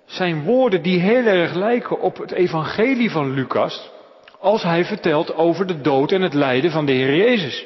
zijn 0.06 0.44
woorden 0.44 0.82
die 0.82 1.00
heel 1.00 1.26
erg 1.26 1.54
lijken 1.54 2.00
op 2.00 2.18
het 2.18 2.32
evangelie 2.32 3.12
van 3.12 3.34
Lucas, 3.34 3.92
als 4.40 4.64
hij 4.64 4.86
vertelt 4.86 5.34
over 5.34 5.68
de 5.68 5.82
dood 5.82 6.12
en 6.12 6.22
het 6.22 6.34
lijden 6.34 6.72
van 6.72 6.86
de 6.86 6.92
Heer 6.92 7.16
Jezus. 7.16 7.66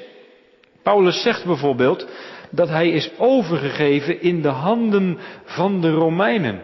Paulus 0.83 1.21
zegt 1.21 1.45
bijvoorbeeld 1.45 2.07
dat 2.49 2.69
hij 2.69 2.89
is 2.89 3.11
overgegeven 3.17 4.21
in 4.21 4.41
de 4.41 4.47
handen 4.47 5.19
van 5.43 5.81
de 5.81 5.91
Romeinen. 5.91 6.63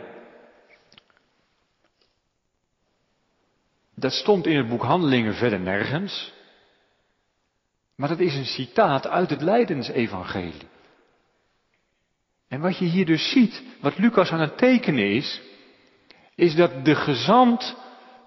Dat 3.95 4.11
stond 4.11 4.47
in 4.47 4.57
het 4.57 4.69
boek 4.69 4.83
Handelingen 4.83 5.33
verder 5.33 5.59
nergens. 5.59 6.33
Maar 7.95 8.09
dat 8.09 8.19
is 8.19 8.35
een 8.35 8.45
citaat 8.45 9.07
uit 9.07 9.29
het 9.29 9.41
Lijdensevangelie. 9.41 10.67
En 12.47 12.61
wat 12.61 12.77
je 12.77 12.85
hier 12.85 13.05
dus 13.05 13.31
ziet, 13.31 13.63
wat 13.81 13.97
Lucas 13.97 14.31
aan 14.31 14.39
het 14.39 14.57
tekenen 14.57 15.11
is, 15.11 15.41
is 16.35 16.55
dat 16.55 16.85
de 16.85 16.95
gezant, 16.95 17.75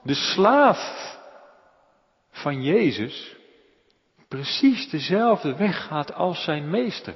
de 0.02 0.14
slaaf 0.14 1.16
van 2.30 2.62
Jezus, 2.62 3.36
precies 4.28 4.90
dezelfde 4.90 5.56
weg 5.56 5.86
gaat 5.86 6.14
als 6.14 6.44
zijn 6.44 6.70
meester. 6.70 7.14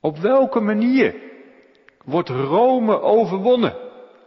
Op 0.00 0.18
welke 0.18 0.60
manier 0.60 1.14
wordt 2.04 2.28
Rome 2.28 3.00
overwonnen? 3.00 3.76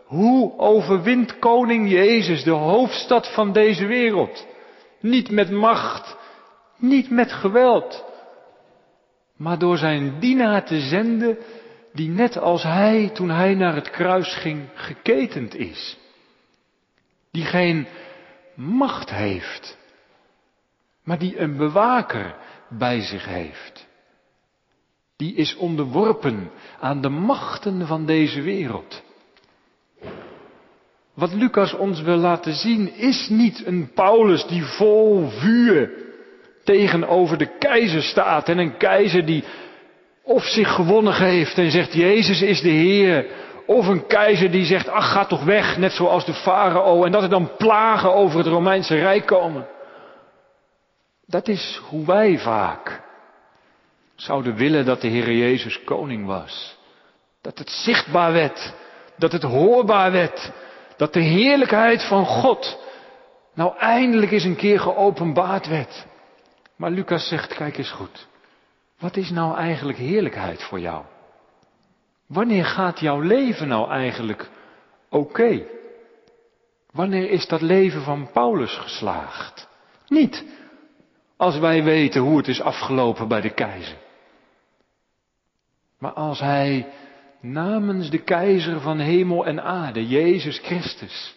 Hoe 0.06 0.58
overwint 0.58 1.39
koning 1.39 1.89
Jezus 1.89 2.44
de 2.44 2.51
hoofdstad 2.51 3.34
van 3.34 3.51
deze 3.51 3.86
wereld? 3.86 4.48
Niet 5.00 5.32
met 5.32 5.51
macht, 5.51 6.18
niet 6.77 7.10
met 7.10 7.32
geweld, 7.32 8.06
maar 9.36 9.60
door 9.60 9.77
zijn 9.77 10.20
dienaar 10.20 10.65
te 10.65 10.79
zenden 10.79 11.38
die 11.93 12.10
net 12.10 12.38
als 12.38 12.63
hij 12.63 13.10
toen 13.13 13.29
hij 13.29 13.53
naar 13.53 13.75
het 13.75 13.89
kruis 13.89 14.36
ging 14.36 14.69
geketend 14.74 15.55
is. 15.55 15.98
Die 17.31 17.46
geen 17.46 17.88
macht 18.55 19.10
heeft, 19.10 19.77
maar 21.03 21.19
die 21.19 21.39
een 21.39 21.58
bewaker 21.58 22.36
bij 22.69 23.01
zich 23.01 23.25
heeft. 23.25 23.88
Die 25.15 25.36
is 25.36 25.55
onderworpen 25.55 26.51
aan 26.79 27.01
de 27.01 27.10
machten 27.10 27.88
van 27.88 28.05
deze 28.05 28.41
wereld. 28.41 29.03
Wat 31.13 31.34
Lucas 31.34 31.74
ons 31.74 32.01
wil 32.01 32.17
laten 32.17 32.53
zien 32.53 32.93
is 32.93 33.29
niet 33.29 33.65
een 33.65 33.91
Paulus 33.93 34.48
die 34.48 34.63
vol 34.63 35.29
vuur 35.29 35.91
tegenover 36.63 37.38
de 37.38 37.58
keizer 37.58 38.03
staat 38.03 38.50
en 38.50 38.58
een 38.58 38.77
keizer 38.77 39.25
die 39.25 39.43
of 40.29 40.43
zich 40.43 40.74
gewonnen 40.74 41.13
geeft 41.13 41.57
en 41.57 41.71
zegt 41.71 41.93
Jezus 41.93 42.41
is 42.41 42.62
de 42.62 42.69
Heer. 42.69 43.25
Of 43.65 43.88
een 43.88 44.07
keizer 44.07 44.51
die 44.51 44.65
zegt 44.65 44.88
ach 44.88 45.12
ga 45.12 45.25
toch 45.25 45.43
weg 45.43 45.77
net 45.77 45.91
zoals 45.91 46.25
de 46.25 46.33
farao 46.33 47.03
en 47.03 47.12
dat 47.12 47.24
er 47.24 47.29
dan 47.29 47.55
plagen 47.57 48.13
over 48.13 48.38
het 48.38 48.48
Romeinse 48.48 48.95
Rijk 48.95 49.25
komen. 49.25 49.67
Dat 51.25 51.48
is 51.48 51.81
hoe 51.89 52.05
wij 52.05 52.38
vaak 52.38 53.01
zouden 54.15 54.55
willen 54.55 54.86
dat 54.86 55.01
de 55.01 55.07
Heer 55.07 55.31
Jezus 55.31 55.83
koning 55.83 56.25
was. 56.25 56.77
Dat 57.42 57.57
het 57.57 57.70
zichtbaar 57.70 58.33
werd, 58.33 58.74
dat 59.18 59.31
het 59.31 59.44
hoorbaar 59.44 60.11
werd, 60.11 60.51
dat 60.98 61.13
de 61.13 61.22
heerlijkheid 61.22 62.03
van 62.03 62.25
God 62.25 62.79
nou 63.53 63.77
eindelijk 63.77 64.31
eens 64.31 64.44
een 64.44 64.55
keer 64.55 64.79
geopenbaard 64.79 65.68
werd. 65.68 66.05
Maar 66.75 66.92
Lucas 66.92 67.27
zegt, 67.27 67.53
kijk 67.53 67.77
eens 67.77 67.92
goed. 67.92 68.27
Wat 69.00 69.16
is 69.16 69.29
nou 69.29 69.57
eigenlijk 69.57 69.98
heerlijkheid 69.98 70.64
voor 70.64 70.79
jou? 70.79 71.05
Wanneer 72.27 72.66
gaat 72.66 73.00
jouw 73.00 73.20
leven 73.20 73.68
nou 73.68 73.90
eigenlijk 73.90 74.50
oké? 75.09 75.66
Wanneer 76.92 77.29
is 77.29 77.48
dat 77.48 77.62
leven 77.62 78.01
van 78.01 78.31
Paulus 78.31 78.77
geslaagd? 78.77 79.68
Niet 80.07 80.46
als 81.38 81.57
wij 81.57 81.83
weten 81.83 82.22
hoe 82.22 82.38
het 82.38 82.48
is 82.48 82.62
afgelopen 82.62 83.27
bij 83.27 83.42
de 83.42 83.53
keizer. 83.53 83.98
Maar 86.00 86.14
als 86.14 86.40
hij 86.40 86.88
namens 87.42 88.09
de 88.09 88.24
keizer 88.24 88.81
van 88.81 89.00
hemel 89.00 89.46
en 89.46 89.64
aarde, 89.64 90.07
Jezus 90.07 90.59
Christus, 90.59 91.35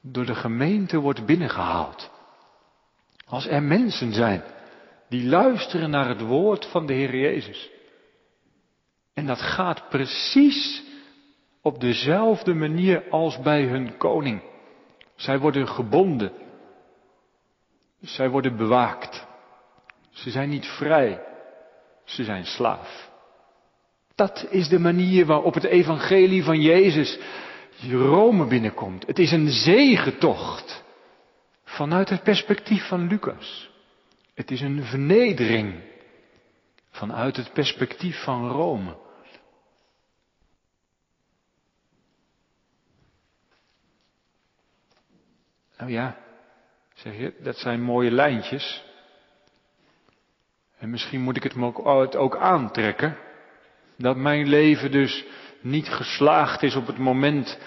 door 0.00 0.26
de 0.26 0.34
gemeente 0.34 0.98
wordt 0.98 1.26
binnengehaald. 1.26 2.10
Als 3.26 3.46
er 3.46 3.62
mensen 3.62 4.12
zijn 4.12 4.42
die 5.12 5.28
luisteren 5.28 5.90
naar 5.90 6.08
het 6.08 6.20
woord 6.20 6.66
van 6.66 6.86
de 6.86 6.92
Heer 6.92 7.16
Jezus. 7.16 7.70
En 9.14 9.26
dat 9.26 9.40
gaat 9.40 9.88
precies 9.88 10.82
op 11.62 11.80
dezelfde 11.80 12.54
manier 12.54 13.04
als 13.10 13.40
bij 13.40 13.62
hun 13.62 13.96
koning. 13.96 14.42
Zij 15.16 15.38
worden 15.38 15.68
gebonden. 15.68 16.32
Zij 18.00 18.28
worden 18.28 18.56
bewaakt. 18.56 19.26
Ze 20.10 20.30
zijn 20.30 20.48
niet 20.48 20.66
vrij. 20.66 21.22
Ze 22.04 22.24
zijn 22.24 22.44
slaaf. 22.44 23.10
Dat 24.14 24.46
is 24.50 24.68
de 24.68 24.78
manier 24.78 25.26
waarop 25.26 25.54
het 25.54 25.64
evangelie 25.64 26.44
van 26.44 26.60
Jezus 26.60 27.18
Rome 27.90 28.46
binnenkomt. 28.46 29.06
Het 29.06 29.18
is 29.18 29.32
een 29.32 29.48
zegentocht 29.48 30.84
vanuit 31.64 32.08
het 32.08 32.22
perspectief 32.22 32.88
van 32.88 33.06
Lucas. 33.06 33.71
Het 34.34 34.50
is 34.50 34.60
een 34.60 34.84
vernedering 34.84 35.80
vanuit 36.90 37.36
het 37.36 37.52
perspectief 37.52 38.22
van 38.22 38.48
Rome. 38.48 38.96
Nou 45.78 45.90
ja, 45.90 46.16
zeg 46.94 47.16
je, 47.16 47.34
dat 47.42 47.56
zijn 47.56 47.82
mooie 47.82 48.10
lijntjes. 48.10 48.84
En 50.78 50.90
misschien 50.90 51.20
moet 51.20 51.36
ik 51.36 51.42
het 51.42 51.54
ook 52.16 52.36
aantrekken. 52.36 53.16
Dat 53.96 54.16
mijn 54.16 54.48
leven 54.48 54.90
dus 54.90 55.24
niet 55.60 55.88
geslaagd 55.88 56.62
is 56.62 56.74
op 56.74 56.86
het 56.86 56.98
moment 56.98 57.58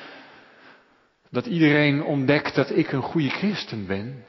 dat 1.30 1.46
iedereen 1.46 2.04
ontdekt 2.04 2.56
dat 2.56 2.70
ik 2.70 2.92
een 2.92 3.02
goede 3.02 3.30
christen 3.30 3.88
ben. 3.88 4.26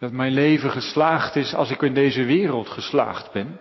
Dat 0.00 0.12
mijn 0.12 0.32
leven 0.32 0.70
geslaagd 0.70 1.36
is 1.36 1.54
als 1.54 1.70
ik 1.70 1.82
in 1.82 1.94
deze 1.94 2.24
wereld 2.24 2.68
geslaagd 2.68 3.32
ben. 3.32 3.60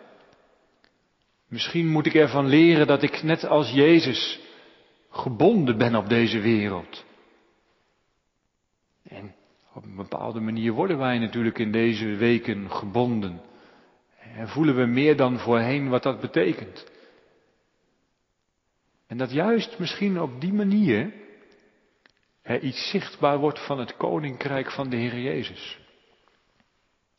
Misschien 1.47 1.87
moet 1.87 2.05
ik 2.05 2.13
ervan 2.13 2.47
leren 2.47 2.87
dat 2.87 3.03
ik 3.03 3.23
net 3.23 3.45
als 3.45 3.71
Jezus 3.71 4.39
gebonden 5.09 5.77
ben 5.77 5.95
op 5.95 6.09
deze 6.09 6.39
wereld. 6.39 7.05
En 9.03 9.35
op 9.73 9.83
een 9.83 9.95
bepaalde 9.95 10.39
manier 10.39 10.71
worden 10.71 10.97
wij 10.97 11.17
natuurlijk 11.17 11.59
in 11.59 11.71
deze 11.71 12.15
weken 12.15 12.71
gebonden. 12.71 13.41
En 14.19 14.47
voelen 14.47 14.75
we 14.75 14.85
meer 14.85 15.17
dan 15.17 15.39
voorheen 15.39 15.89
wat 15.89 16.03
dat 16.03 16.19
betekent. 16.19 16.91
En 19.07 19.17
dat 19.17 19.31
juist 19.31 19.79
misschien 19.79 20.21
op 20.21 20.41
die 20.41 20.53
manier 20.53 21.13
er 22.41 22.59
iets 22.59 22.89
zichtbaar 22.89 23.37
wordt 23.37 23.65
van 23.65 23.79
het 23.79 23.97
koninkrijk 23.97 24.71
van 24.71 24.89
de 24.89 24.95
Heer 24.95 25.19
Jezus. 25.19 25.87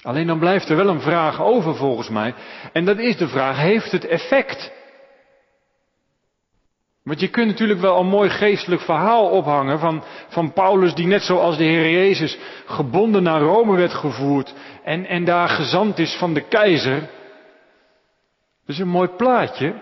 Alleen 0.02 0.26
dan 0.26 0.38
blijft 0.38 0.68
er 0.68 0.76
wel 0.76 0.88
een 0.88 1.00
vraag 1.00 1.42
over 1.42 1.76
volgens 1.76 2.08
mij. 2.08 2.34
En 2.72 2.84
dat 2.84 2.98
is 2.98 3.16
de 3.16 3.28
vraag, 3.28 3.56
heeft 3.56 3.92
het 3.92 4.06
effect? 4.06 4.72
Want 7.02 7.20
je 7.20 7.28
kunt 7.28 7.46
natuurlijk 7.46 7.80
wel 7.80 7.98
een 7.98 8.06
mooi 8.06 8.30
geestelijk 8.30 8.82
verhaal 8.82 9.30
ophangen 9.30 9.78
van, 9.78 10.04
van 10.28 10.52
Paulus 10.52 10.94
die 10.94 11.06
net 11.06 11.22
zoals 11.22 11.56
de 11.56 11.64
Heer 11.64 11.90
Jezus 11.90 12.38
gebonden 12.66 13.22
naar 13.22 13.40
Rome 13.40 13.76
werd 13.76 13.92
gevoerd 13.92 14.54
en, 14.84 15.06
en 15.06 15.24
daar 15.24 15.48
gezant 15.48 15.98
is 15.98 16.16
van 16.16 16.34
de 16.34 16.48
keizer. 16.48 17.00
Dat 17.00 17.08
is 18.66 18.78
een 18.78 18.88
mooi 18.88 19.08
plaatje, 19.08 19.74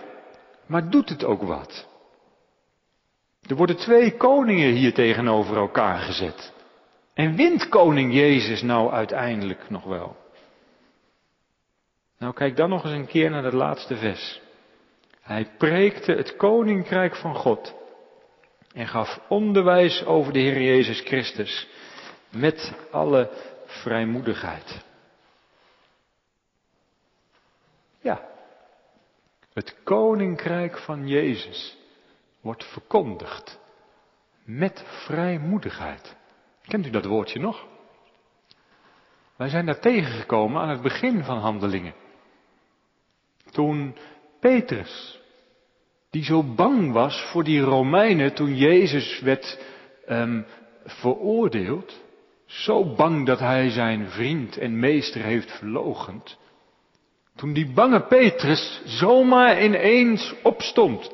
maar 0.66 0.90
doet 0.90 1.08
het 1.08 1.24
ook 1.24 1.42
wat? 1.42 1.86
Er 3.48 3.56
worden 3.56 3.76
twee 3.76 4.16
koningen 4.16 4.70
hier 4.70 4.94
tegenover 4.94 5.56
elkaar 5.56 5.98
gezet. 5.98 6.52
En 7.18 7.36
wint 7.36 7.68
koning 7.68 8.12
Jezus 8.12 8.62
nou 8.62 8.92
uiteindelijk 8.92 9.70
nog 9.70 9.84
wel? 9.84 10.16
Nou, 12.18 12.34
kijk 12.34 12.56
dan 12.56 12.68
nog 12.68 12.84
eens 12.84 12.92
een 12.92 13.06
keer 13.06 13.30
naar 13.30 13.44
het 13.44 13.52
laatste 13.52 13.96
vers. 13.96 14.40
Hij 15.20 15.50
preekte 15.56 16.12
het 16.12 16.36
koninkrijk 16.36 17.16
van 17.16 17.34
God 17.34 17.74
en 18.72 18.88
gaf 18.88 19.20
onderwijs 19.28 20.04
over 20.04 20.32
de 20.32 20.38
Heer 20.38 20.62
Jezus 20.62 21.00
Christus 21.00 21.68
met 22.30 22.72
alle 22.90 23.30
vrijmoedigheid. 23.66 24.84
Ja, 28.00 28.28
het 29.52 29.76
koninkrijk 29.82 30.78
van 30.78 31.08
Jezus 31.08 31.76
wordt 32.40 32.64
verkondigd 32.64 33.60
met 34.44 34.84
vrijmoedigheid. 34.86 36.16
Kent 36.68 36.86
u 36.86 36.90
dat 36.90 37.04
woordje 37.04 37.40
nog? 37.40 37.66
Wij 39.36 39.48
zijn 39.48 39.66
daar 39.66 39.80
tegengekomen 39.80 40.62
aan 40.62 40.68
het 40.68 40.82
begin 40.82 41.24
van 41.24 41.38
handelingen. 41.38 41.94
Toen 43.50 43.96
Petrus, 44.40 45.20
die 46.10 46.24
zo 46.24 46.42
bang 46.42 46.92
was 46.92 47.22
voor 47.22 47.44
die 47.44 47.60
Romeinen 47.60 48.34
toen 48.34 48.56
Jezus 48.56 49.20
werd 49.20 49.58
um, 50.08 50.46
veroordeeld, 50.84 52.00
zo 52.46 52.94
bang 52.94 53.26
dat 53.26 53.38
hij 53.38 53.70
zijn 53.70 54.08
vriend 54.08 54.56
en 54.56 54.78
meester 54.78 55.22
heeft 55.22 55.58
verlogend. 55.58 56.38
Toen 57.36 57.52
die 57.52 57.72
bange 57.72 58.00
Petrus 58.00 58.82
zomaar 58.84 59.62
ineens 59.62 60.34
opstond 60.42 61.10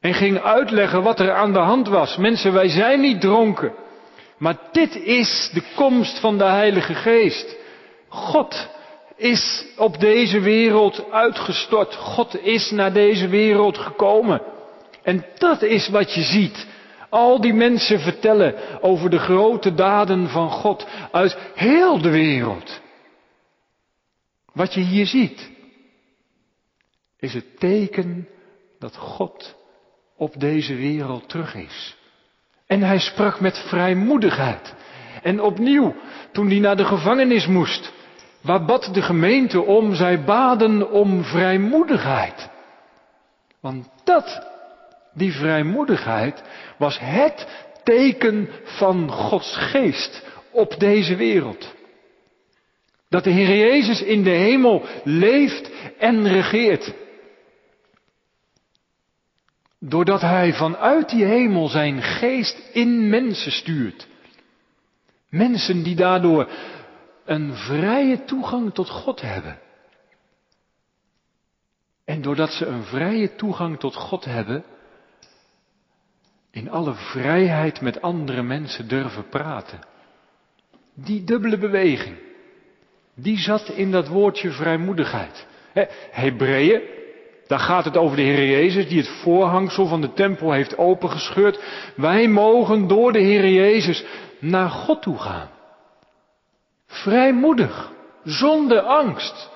en 0.00 0.14
ging 0.14 0.38
uitleggen 0.38 1.02
wat 1.02 1.20
er 1.20 1.32
aan 1.32 1.52
de 1.52 1.58
hand 1.58 1.88
was. 1.88 2.16
Mensen, 2.16 2.52
wij 2.52 2.68
zijn 2.68 3.00
niet 3.00 3.20
dronken. 3.20 3.72
Maar 4.40 4.58
dit 4.72 4.96
is 4.96 5.50
de 5.52 5.62
komst 5.76 6.18
van 6.18 6.38
de 6.38 6.44
Heilige 6.44 6.94
Geest. 6.94 7.56
God 8.08 8.68
is 9.16 9.64
op 9.76 10.00
deze 10.00 10.40
wereld 10.40 11.10
uitgestort. 11.10 11.94
God 11.94 12.42
is 12.42 12.70
naar 12.70 12.92
deze 12.92 13.28
wereld 13.28 13.78
gekomen. 13.78 14.42
En 15.02 15.24
dat 15.38 15.62
is 15.62 15.88
wat 15.88 16.14
je 16.14 16.22
ziet. 16.22 16.66
Al 17.10 17.40
die 17.40 17.54
mensen 17.54 18.00
vertellen 18.00 18.82
over 18.82 19.10
de 19.10 19.18
grote 19.18 19.74
daden 19.74 20.28
van 20.28 20.50
God 20.50 20.86
uit 21.12 21.36
heel 21.54 21.98
de 21.98 22.10
wereld. 22.10 22.80
Wat 24.52 24.74
je 24.74 24.80
hier 24.80 25.06
ziet, 25.06 25.50
is 27.18 27.34
het 27.34 27.58
teken 27.58 28.28
dat 28.78 28.96
God 28.96 29.56
op 30.16 30.40
deze 30.40 30.74
wereld 30.74 31.28
terug 31.28 31.54
is. 31.54 31.98
En 32.70 32.82
hij 32.82 32.98
sprak 32.98 33.40
met 33.40 33.58
vrijmoedigheid. 33.58 34.74
En 35.22 35.40
opnieuw, 35.40 35.94
toen 36.32 36.48
hij 36.48 36.58
naar 36.58 36.76
de 36.76 36.84
gevangenis 36.84 37.46
moest, 37.46 37.92
waar 38.42 38.64
bad 38.64 38.90
de 38.92 39.02
gemeente 39.02 39.62
om? 39.62 39.94
Zij 39.94 40.24
baden 40.24 40.90
om 40.90 41.24
vrijmoedigheid. 41.24 42.48
Want 43.60 43.88
dat, 44.04 44.46
die 45.14 45.32
vrijmoedigheid, 45.32 46.42
was 46.78 46.98
het 47.00 47.46
teken 47.84 48.48
van 48.64 49.10
Gods 49.10 49.56
geest 49.56 50.24
op 50.50 50.74
deze 50.78 51.16
wereld. 51.16 51.74
Dat 53.08 53.24
de 53.24 53.30
Heer 53.30 53.56
Jezus 53.56 54.02
in 54.02 54.22
de 54.22 54.30
hemel 54.30 54.82
leeft 55.04 55.70
en 55.98 56.28
regeert. 56.28 56.94
Doordat 59.80 60.20
Hij 60.20 60.52
vanuit 60.52 61.08
die 61.08 61.24
hemel 61.24 61.68
zijn 61.68 62.02
geest 62.02 62.70
in 62.72 63.08
mensen 63.08 63.52
stuurt. 63.52 64.08
Mensen 65.28 65.82
die 65.82 65.96
daardoor 65.96 66.48
een 67.24 67.54
vrije 67.54 68.24
toegang 68.24 68.74
tot 68.74 68.88
God 68.88 69.20
hebben. 69.20 69.58
En 72.04 72.22
doordat 72.22 72.52
ze 72.52 72.66
een 72.66 72.82
vrije 72.82 73.34
toegang 73.34 73.78
tot 73.78 73.94
God 73.94 74.24
hebben, 74.24 74.64
in 76.50 76.70
alle 76.70 76.94
vrijheid 76.94 77.80
met 77.80 78.02
andere 78.02 78.42
mensen 78.42 78.88
durven 78.88 79.28
praten. 79.28 79.80
Die 80.94 81.24
dubbele 81.24 81.58
beweging, 81.58 82.16
die 83.14 83.38
zat 83.38 83.68
in 83.68 83.90
dat 83.90 84.08
woordje 84.08 84.50
vrijmoedigheid. 84.50 85.46
Hebreeën, 86.10 86.82
daar 87.50 87.58
gaat 87.58 87.84
het 87.84 87.96
over 87.96 88.16
de 88.16 88.22
Heer 88.22 88.48
Jezus 88.48 88.88
die 88.88 88.98
het 88.98 89.08
voorhangsel 89.08 89.86
van 89.86 90.00
de 90.00 90.12
tempel 90.12 90.52
heeft 90.52 90.78
opengescheurd. 90.78 91.60
Wij 91.96 92.28
mogen 92.28 92.88
door 92.88 93.12
de 93.12 93.18
Heer 93.18 93.48
Jezus 93.48 94.04
naar 94.38 94.70
God 94.70 95.02
toe 95.02 95.18
gaan. 95.18 95.50
Vrijmoedig, 96.86 97.92
zonder 98.24 98.80
angst. 98.80 99.50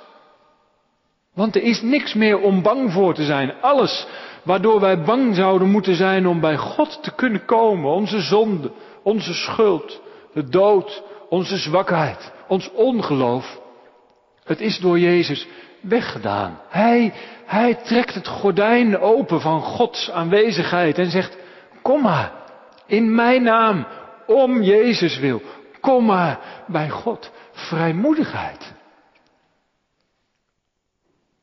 Want 1.35 1.57
er 1.57 1.63
is 1.63 1.83
niks 1.83 2.15
meer 2.15 2.41
om 2.41 2.63
bang 2.63 2.93
voor 2.93 3.15
te 3.15 3.25
zijn. 3.25 3.53
Alles 3.61 4.07
waardoor 4.43 4.81
wij 4.81 5.03
bang 5.03 5.35
zouden 5.35 5.71
moeten 5.71 5.95
zijn 5.95 6.27
om 6.27 6.41
bij 6.41 6.57
God 6.57 7.03
te 7.03 7.15
kunnen 7.15 7.45
komen. 7.45 7.91
Onze 7.91 8.21
zonde, 8.21 8.71
onze 9.03 9.35
schuld, 9.35 10.01
de 10.33 10.49
dood, 10.49 11.03
onze 11.29 11.57
zwakheid, 11.57 12.33
ons 12.49 12.71
ongeloof. 12.73 13.61
Het 14.45 14.61
is 14.61 14.79
door 14.79 14.99
Jezus 14.99 15.47
weggedaan. 15.85 16.61
Hij, 16.69 17.13
hij 17.47 17.75
trekt 17.75 18.15
het 18.15 18.29
gordijn 18.29 18.99
open 18.99 19.41
van 19.41 19.61
Gods 19.61 20.11
aanwezigheid 20.11 20.99
en 20.99 21.11
zegt, 21.11 21.37
kom 21.83 22.03
maar, 22.03 22.33
in 22.87 23.15
mijn 23.15 23.43
naam, 23.43 23.87
om 24.27 24.63
Jezus 24.63 25.19
wil, 25.19 25.43
kom 25.81 26.05
maar 26.05 26.65
bij 26.67 26.91
God. 26.91 27.31
Vrijmoedigheid. 27.53 28.73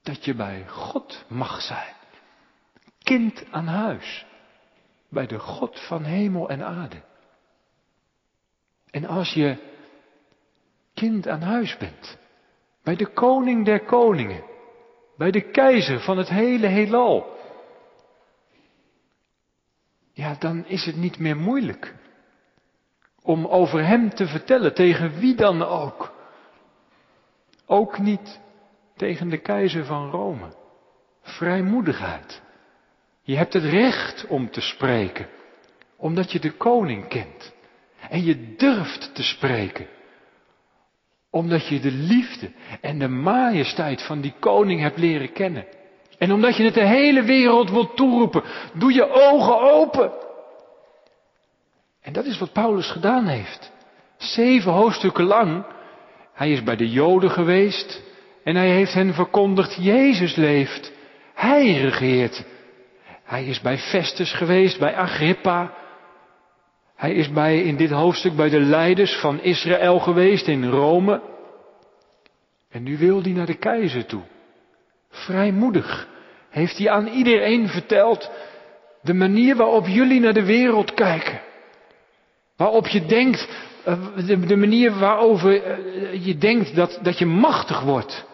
Dat 0.03 0.25
je 0.25 0.33
bij 0.33 0.65
God 0.67 1.25
mag 1.27 1.61
zijn. 1.61 1.93
Kind 3.03 3.43
aan 3.51 3.67
huis. 3.67 4.25
Bij 5.09 5.27
de 5.27 5.39
God 5.39 5.79
van 5.79 6.03
hemel 6.03 6.49
en 6.49 6.63
aarde. 6.63 7.01
En 8.91 9.05
als 9.05 9.33
je 9.33 9.57
kind 10.93 11.27
aan 11.27 11.41
huis 11.41 11.77
bent, 11.77 12.17
bij 12.83 12.95
de 12.95 13.07
koning 13.07 13.65
der 13.65 13.85
koningen, 13.85 14.43
bij 15.17 15.31
de 15.31 15.51
keizer 15.51 15.99
van 15.99 16.17
het 16.17 16.29
hele 16.29 16.67
heelal, 16.67 17.39
ja, 20.13 20.35
dan 20.39 20.65
is 20.65 20.85
het 20.85 20.95
niet 20.95 21.19
meer 21.19 21.37
moeilijk 21.37 21.95
om 23.21 23.45
over 23.45 23.85
hem 23.85 24.09
te 24.09 24.27
vertellen, 24.27 24.73
tegen 24.73 25.19
wie 25.19 25.35
dan 25.35 25.63
ook. 25.63 26.13
Ook 27.65 27.99
niet 27.99 28.39
tegen 28.95 29.29
de 29.29 29.37
keizer 29.37 29.85
van 29.85 30.09
Rome. 30.09 30.53
Vrijmoedigheid. 31.21 32.41
Je 33.21 33.37
hebt 33.37 33.53
het 33.53 33.63
recht 33.63 34.27
om 34.27 34.51
te 34.51 34.61
spreken, 34.61 35.27
omdat 35.95 36.31
je 36.31 36.39
de 36.39 36.51
koning 36.51 37.07
kent. 37.07 37.53
En 38.09 38.23
je 38.23 38.55
durft 38.55 39.15
te 39.15 39.23
spreken, 39.23 39.87
omdat 41.31 41.67
je 41.67 41.79
de 41.79 41.91
liefde 41.91 42.51
en 42.81 42.99
de 42.99 43.07
majesteit 43.07 44.01
van 44.01 44.21
die 44.21 44.33
koning 44.39 44.81
hebt 44.81 44.97
leren 44.97 45.33
kennen. 45.33 45.65
En 46.17 46.31
omdat 46.31 46.57
je 46.57 46.63
het 46.63 46.73
de 46.73 46.85
hele 46.85 47.23
wereld 47.23 47.69
wilt 47.69 47.95
toeroepen, 47.95 48.43
doe 48.73 48.93
je 48.93 49.11
ogen 49.11 49.59
open. 49.59 50.11
En 52.01 52.13
dat 52.13 52.25
is 52.25 52.37
wat 52.37 52.53
Paulus 52.53 52.91
gedaan 52.91 53.25
heeft. 53.25 53.71
Zeven 54.17 54.71
hoofdstukken 54.71 55.23
lang. 55.23 55.65
Hij 56.33 56.51
is 56.51 56.63
bij 56.63 56.75
de 56.75 56.89
Joden 56.89 57.31
geweest 57.31 58.01
en 58.43 58.55
hij 58.55 58.69
heeft 58.69 58.93
hen 58.93 59.13
verkondigd, 59.13 59.77
Jezus 59.79 60.35
leeft. 60.35 60.91
Hij 61.33 61.73
regeert. 61.73 62.45
Hij 63.23 63.45
is 63.45 63.61
bij 63.61 63.77
Festus 63.77 64.33
geweest, 64.33 64.79
bij 64.79 64.95
Agrippa. 64.95 65.73
Hij 67.01 67.13
is 67.13 67.31
bij, 67.31 67.61
in 67.61 67.75
dit 67.75 67.89
hoofdstuk 67.89 68.35
bij 68.35 68.49
de 68.49 68.59
leiders 68.59 69.19
van 69.19 69.41
Israël 69.41 69.99
geweest 69.99 70.47
in 70.47 70.69
Rome. 70.69 71.21
En 72.69 72.83
nu 72.83 72.97
wil 72.97 73.21
hij 73.21 73.31
naar 73.31 73.45
de 73.45 73.57
keizer 73.57 74.05
toe. 74.05 74.21
Vrijmoedig 75.09 76.07
heeft 76.49 76.77
hij 76.77 76.89
aan 76.89 77.07
iedereen 77.07 77.67
verteld 77.67 78.31
de 79.01 79.13
manier 79.13 79.55
waarop 79.55 79.87
jullie 79.87 80.19
naar 80.19 80.33
de 80.33 80.45
wereld 80.45 80.93
kijken. 80.93 81.41
Waarop 82.57 82.87
je 82.87 83.05
denkt, 83.05 83.49
eh, 83.83 84.47
de, 84.47 84.57
manier 84.57 84.99
waarover 84.99 85.63
eh, 85.63 86.25
je 86.25 86.37
denkt 86.37 86.75
dat, 86.75 86.99
dat 87.01 87.17
je 87.17 87.25
machtig 87.25 87.81
wordt. 87.81 88.25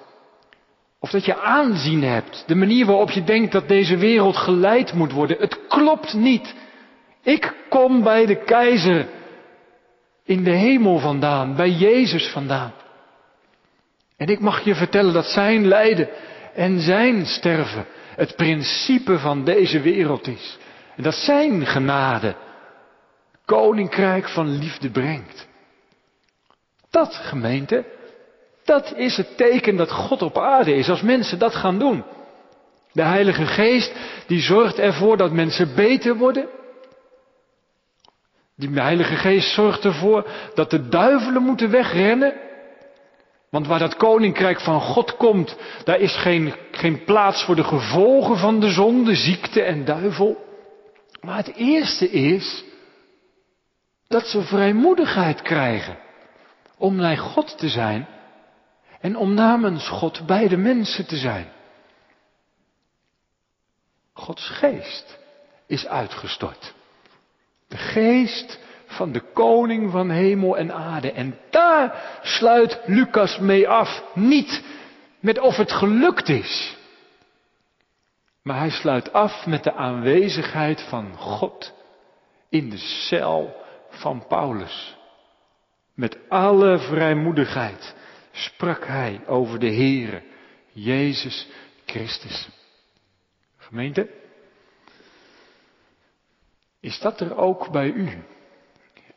Of 1.00 1.10
dat 1.10 1.26
je 1.26 1.42
aanzien 1.42 2.04
hebt. 2.04 2.44
De 2.48 2.56
manier 2.56 2.86
waarop 2.86 3.10
je 3.10 3.24
denkt 3.24 3.52
dat 3.52 3.68
deze 3.68 3.98
wereld 3.98 4.38
geleid 4.38 4.94
moet 4.94 5.12
worden. 5.12 5.38
Het 5.40 5.68
klopt 5.68 6.14
niet. 6.14 6.56
Ik 7.28 7.54
kom 7.70 8.04
bij 8.04 8.26
de 8.26 8.44
keizer 8.44 9.08
in 10.24 10.44
de 10.44 10.52
hemel 10.52 11.00
vandaan, 11.00 11.56
bij 11.56 11.70
Jezus 11.70 12.28
vandaan. 12.28 12.74
En 14.18 14.28
ik 14.28 14.40
mag 14.40 14.64
je 14.64 14.76
vertellen 14.76 15.14
dat 15.14 15.26
zijn 15.26 15.68
lijden 15.68 16.10
en 16.54 16.80
zijn 16.80 17.26
sterven 17.26 17.86
het 18.16 18.36
principe 18.36 19.20
van 19.20 19.44
deze 19.44 19.80
wereld 19.82 20.28
is. 20.28 20.58
En 20.96 21.04
dat 21.04 21.14
zijn 21.14 21.66
genade 21.66 22.36
koninkrijk 23.46 24.30
van 24.30 24.58
liefde 24.58 24.90
brengt. 24.90 25.48
Dat, 26.90 27.16
gemeente, 27.16 27.86
dat 28.64 28.94
is 28.96 29.18
het 29.18 29.38
teken 29.38 29.76
dat 29.76 29.92
God 29.92 30.22
op 30.22 30.38
aarde 30.38 30.76
is 30.76 30.90
als 30.90 31.02
mensen 31.02 31.40
dat 31.40 31.56
gaan 31.56 31.80
doen. 31.80 32.04
De 32.92 33.04
Heilige 33.04 33.46
Geest 33.46 33.94
die 34.28 34.42
zorgt 34.42 34.80
ervoor 34.80 35.18
dat 35.18 35.32
mensen 35.32 35.76
beter 35.76 36.16
worden. 36.16 36.56
Die 38.60 38.70
Heilige 38.70 39.16
Geest 39.16 39.54
zorgt 39.54 39.86
ervoor 39.86 40.30
dat 40.54 40.70
de 40.70 40.88
duivelen 40.88 41.42
moeten 41.42 41.70
wegrennen. 41.70 42.34
Want 43.50 43.68
waar 43.68 43.80
dat 43.80 43.96
koninkrijk 43.96 44.60
van 44.60 44.82
God 44.82 45.18
komt, 45.18 45.58
daar 45.84 46.00
is 46.00 46.16
geen, 46.16 46.56
geen 46.72 47.04
plaats 47.04 47.44
voor 47.44 47.56
de 47.56 47.64
gevolgen 47.64 48.38
van 48.38 48.60
de 48.60 48.70
zonde, 48.70 49.16
ziekte 49.16 49.62
en 49.62 49.86
duivel. 49.86 50.46
Maar 51.22 51.38
het 51.38 51.56
eerste 51.56 52.10
is 52.10 52.64
dat 54.08 54.28
ze 54.28 54.42
vrijmoedigheid 54.42 55.42
krijgen 55.42 55.98
om 56.78 56.96
naar 56.96 57.18
God 57.18 57.58
te 57.58 57.70
zijn 57.70 58.08
en 59.00 59.16
om 59.16 59.34
namens 59.34 59.88
God 59.90 60.26
bij 60.26 60.48
de 60.48 60.58
mensen 60.58 61.08
te 61.08 61.18
zijn. 61.18 61.52
Gods 64.14 64.50
geest 64.50 65.18
is 65.68 65.88
uitgestort. 65.88 66.76
De 67.68 67.78
geest 67.78 68.60
van 68.86 69.12
de 69.12 69.22
koning 69.34 69.92
van 69.92 70.10
hemel 70.10 70.58
en 70.58 70.74
aarde. 70.74 71.12
En 71.12 71.38
daar 71.50 72.20
sluit 72.22 72.80
Lucas 72.86 73.40
mee 73.40 73.68
af. 73.68 74.04
Niet 74.14 74.64
met 75.20 75.40
of 75.40 75.56
het 75.56 75.72
gelukt 75.72 76.30
is. 76.30 76.78
Maar 78.44 78.58
hij 78.58 78.70
sluit 78.70 79.14
af 79.14 79.46
met 79.46 79.64
de 79.64 79.74
aanwezigheid 79.74 80.82
van 80.82 81.16
God 81.18 81.74
in 82.50 82.70
de 82.70 82.78
cel 82.78 83.56
van 83.90 84.28
Paulus. 84.28 84.96
Met 85.94 86.18
alle 86.30 86.78
vrijmoedigheid 86.78 87.96
sprak 88.32 88.86
hij 88.86 89.22
over 89.26 89.60
de 89.60 89.74
Heere, 89.74 90.24
Jezus 90.72 91.48
Christus. 91.86 92.50
Gemeente, 93.58 94.10
is 96.80 97.00
dat 97.00 97.20
er 97.20 97.38
ook 97.38 97.72
bij 97.72 97.90
u 97.90 98.24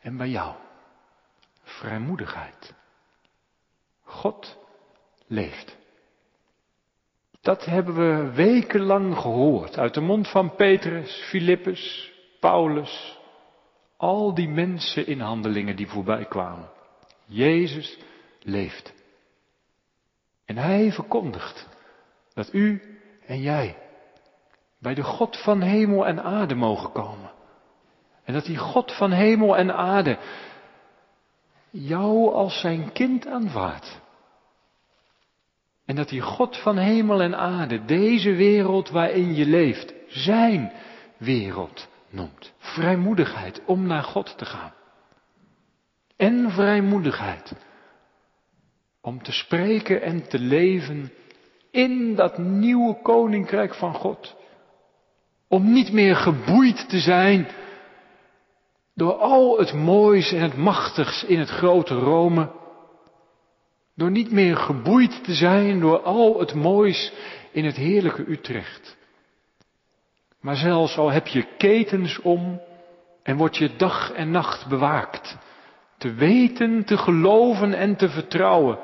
en 0.00 0.16
bij 0.16 0.28
jou? 0.28 0.54
Vrijmoedigheid. 1.62 2.74
God 4.02 4.58
leeft. 5.26 5.78
Dat 7.40 7.64
hebben 7.64 7.94
we 7.94 8.32
wekenlang 8.32 9.16
gehoord 9.16 9.78
uit 9.78 9.94
de 9.94 10.00
mond 10.00 10.28
van 10.28 10.54
Petrus, 10.54 11.12
Filippus, 11.28 12.12
Paulus, 12.40 13.18
al 13.96 14.34
die 14.34 14.48
mensen 14.48 15.06
in 15.06 15.20
handelingen 15.20 15.76
die 15.76 15.88
voorbij 15.88 16.24
kwamen. 16.24 16.70
Jezus 17.24 17.98
leeft. 18.40 18.94
En 20.44 20.56
hij 20.56 20.92
verkondigt 20.92 21.68
dat 22.34 22.52
u 22.52 22.82
en 23.26 23.40
jij 23.40 23.76
bij 24.78 24.94
de 24.94 25.02
God 25.02 25.42
van 25.42 25.60
hemel 25.60 26.06
en 26.06 26.22
aarde 26.22 26.54
mogen 26.54 26.92
komen. 26.92 27.30
En 28.30 28.36
dat 28.36 28.44
die 28.44 28.56
God 28.56 28.92
van 28.92 29.12
hemel 29.12 29.56
en 29.56 29.74
aarde 29.74 30.18
jou 31.70 32.32
als 32.32 32.60
zijn 32.60 32.92
kind 32.92 33.26
aanvaardt. 33.26 34.00
En 35.86 35.96
dat 35.96 36.08
die 36.08 36.20
God 36.20 36.56
van 36.56 36.76
hemel 36.76 37.22
en 37.22 37.36
aarde 37.36 37.84
deze 37.84 38.34
wereld 38.34 38.90
waarin 38.90 39.34
je 39.34 39.46
leeft, 39.46 39.94
zijn 40.08 40.72
wereld 41.16 41.88
noemt. 42.10 42.52
Vrijmoedigheid 42.58 43.62
om 43.64 43.86
naar 43.86 44.02
God 44.02 44.38
te 44.38 44.44
gaan. 44.44 44.72
En 46.16 46.50
vrijmoedigheid 46.50 47.52
om 49.00 49.22
te 49.22 49.32
spreken 49.32 50.02
en 50.02 50.28
te 50.28 50.38
leven 50.38 51.12
in 51.70 52.14
dat 52.14 52.38
nieuwe 52.38 53.00
koninkrijk 53.02 53.74
van 53.74 53.94
God. 53.94 54.36
Om 55.48 55.72
niet 55.72 55.92
meer 55.92 56.16
geboeid 56.16 56.88
te 56.88 56.98
zijn 56.98 57.48
door 58.94 59.12
al 59.12 59.58
het 59.58 59.72
moois 59.72 60.32
en 60.32 60.40
het 60.40 60.56
machtigs 60.56 61.24
in 61.24 61.38
het 61.38 61.48
grote 61.48 61.94
Rome. 61.94 62.50
Door 63.96 64.10
niet 64.10 64.32
meer 64.32 64.56
geboeid 64.56 65.24
te 65.24 65.34
zijn 65.34 65.80
door 65.80 66.00
al 66.00 66.38
het 66.38 66.54
moois 66.54 67.12
in 67.52 67.64
het 67.64 67.76
heerlijke 67.76 68.24
Utrecht. 68.28 68.96
Maar 70.40 70.56
zelfs 70.56 70.96
al 70.96 71.10
heb 71.10 71.26
je 71.26 71.46
ketens 71.56 72.20
om 72.20 72.60
en 73.22 73.36
word 73.36 73.56
je 73.56 73.76
dag 73.76 74.12
en 74.12 74.30
nacht 74.30 74.68
bewaakt. 74.68 75.38
Te 75.98 76.14
weten, 76.14 76.84
te 76.84 76.96
geloven 76.96 77.74
en 77.74 77.96
te 77.96 78.08
vertrouwen. 78.08 78.78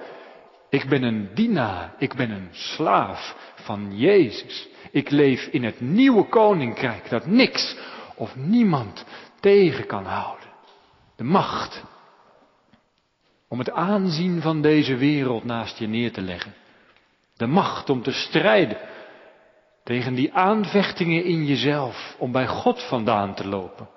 Ik 0.70 0.88
ben 0.88 1.02
een 1.02 1.28
dienaar, 1.34 1.94
ik 1.98 2.14
ben 2.14 2.30
een 2.30 2.48
slaaf 2.50 3.52
van 3.54 3.96
Jezus. 3.96 4.68
Ik 4.90 5.10
leef 5.10 5.46
in 5.46 5.64
het 5.64 5.80
nieuwe 5.80 6.28
koninkrijk 6.28 7.08
dat 7.08 7.26
niks 7.26 7.76
of 8.16 8.36
niemand 8.36 9.04
tegen 9.46 9.86
kan 9.86 10.04
houden. 10.04 10.48
De 11.16 11.24
macht 11.24 11.84
om 13.48 13.58
het 13.58 13.70
aanzien 13.70 14.40
van 14.40 14.62
deze 14.62 14.96
wereld 14.96 15.44
naast 15.44 15.78
je 15.78 15.86
neer 15.86 16.12
te 16.12 16.20
leggen. 16.20 16.54
De 17.36 17.46
macht 17.46 17.90
om 17.90 18.02
te 18.02 18.12
strijden 18.12 18.78
tegen 19.84 20.14
die 20.14 20.34
aanvechtingen 20.34 21.24
in 21.24 21.44
jezelf 21.44 22.16
om 22.18 22.32
bij 22.32 22.46
God 22.46 22.82
vandaan 22.82 23.34
te 23.34 23.48
lopen. 23.48 23.88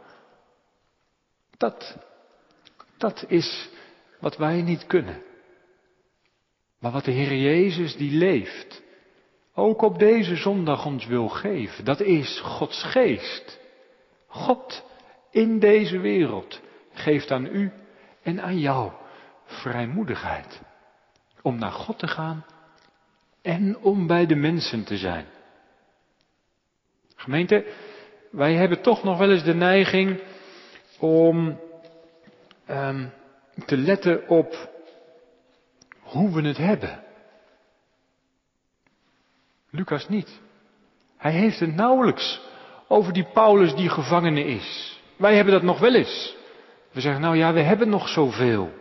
Dat, 1.57 1.97
dat 2.97 3.25
is 3.27 3.69
wat 4.19 4.37
wij 4.37 4.61
niet 4.61 4.85
kunnen. 4.87 5.21
Maar 6.79 6.91
wat 6.91 7.05
de 7.05 7.11
Heer 7.11 7.35
Jezus 7.35 7.95
die 7.95 8.11
leeft, 8.17 8.81
ook 9.53 9.81
op 9.81 9.99
deze 9.99 10.35
zondag 10.35 10.85
ons 10.85 11.05
wil 11.05 11.27
geven, 11.27 11.85
dat 11.85 11.99
is 11.99 12.39
Gods 12.39 12.83
geest. 12.83 13.59
God 14.27 14.87
in 15.31 15.59
deze 15.59 15.99
wereld 15.99 16.61
geeft 16.93 17.31
aan 17.31 17.45
u 17.45 17.71
en 18.21 18.41
aan 18.41 18.59
jou 18.59 18.91
vrijmoedigheid 19.45 20.61
om 21.41 21.59
naar 21.59 21.71
God 21.71 21.99
te 21.99 22.07
gaan 22.07 22.45
en 23.41 23.77
om 23.77 24.07
bij 24.07 24.25
de 24.25 24.35
mensen 24.35 24.83
te 24.83 24.97
zijn. 24.97 25.25
Gemeente, 27.15 27.65
wij 28.31 28.53
hebben 28.53 28.81
toch 28.81 29.03
nog 29.03 29.17
wel 29.17 29.31
eens 29.31 29.43
de 29.43 29.55
neiging 29.55 30.21
om 30.99 31.59
um, 32.69 33.11
te 33.65 33.77
letten 33.77 34.27
op 34.27 34.69
hoe 35.99 36.31
we 36.31 36.47
het 36.47 36.57
hebben. 36.57 37.03
Lucas 39.69 40.09
niet. 40.09 40.41
Hij 41.17 41.31
heeft 41.31 41.59
het 41.59 41.75
nauwelijks 41.75 42.41
over 42.87 43.13
die 43.13 43.27
Paulus 43.33 43.75
die 43.75 43.89
gevangene 43.89 44.45
is. 44.45 44.98
Wij 45.19 45.35
hebben 45.35 45.53
dat 45.53 45.63
nog 45.63 45.79
wel 45.79 45.95
eens. 45.95 46.35
We 46.91 47.01
zeggen, 47.01 47.21
nou 47.21 47.37
ja, 47.37 47.53
we 47.53 47.61
hebben 47.61 47.89
nog 47.89 48.07
zoveel. 48.07 48.71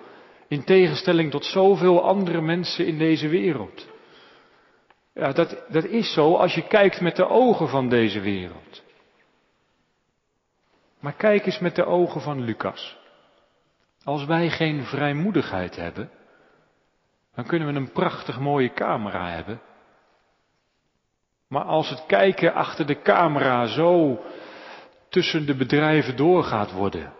In 0.49 0.65
tegenstelling 0.65 1.31
tot 1.31 1.45
zoveel 1.45 2.05
andere 2.05 2.41
mensen 2.41 2.87
in 2.87 2.99
deze 2.99 3.29
wereld. 3.29 3.87
Ja, 5.15 5.33
dat, 5.33 5.65
dat 5.69 5.85
is 5.85 6.13
zo 6.13 6.35
als 6.35 6.55
je 6.55 6.67
kijkt 6.67 7.01
met 7.01 7.17
de 7.17 7.29
ogen 7.29 7.69
van 7.69 7.89
deze 7.89 8.21
wereld. 8.21 8.83
Maar 11.01 11.13
kijk 11.13 11.47
eens 11.47 11.59
met 11.59 11.77
de 11.77 11.85
ogen 11.85 12.21
van 12.21 12.41
Lucas. 12.41 12.97
Als 14.05 14.25
wij 14.25 14.51
geen 14.51 14.85
vrijmoedigheid 14.85 15.77
hebben, 15.77 16.11
dan 17.35 17.47
kunnen 17.47 17.69
we 17.69 17.75
een 17.75 17.93
prachtig 17.93 18.41
mooie 18.41 18.73
camera 18.73 19.31
hebben. 19.31 19.61
Maar 21.49 21.65
als 21.65 21.91
het 21.91 22.07
kijken 22.07 22.55
achter 22.55 22.87
de 22.87 23.03
camera 23.03 23.67
zo 23.67 24.21
tussen 25.09 25.47
de 25.47 25.57
bedrijven 25.57 26.17
doorgaat 26.17 26.73
worden, 26.73 27.13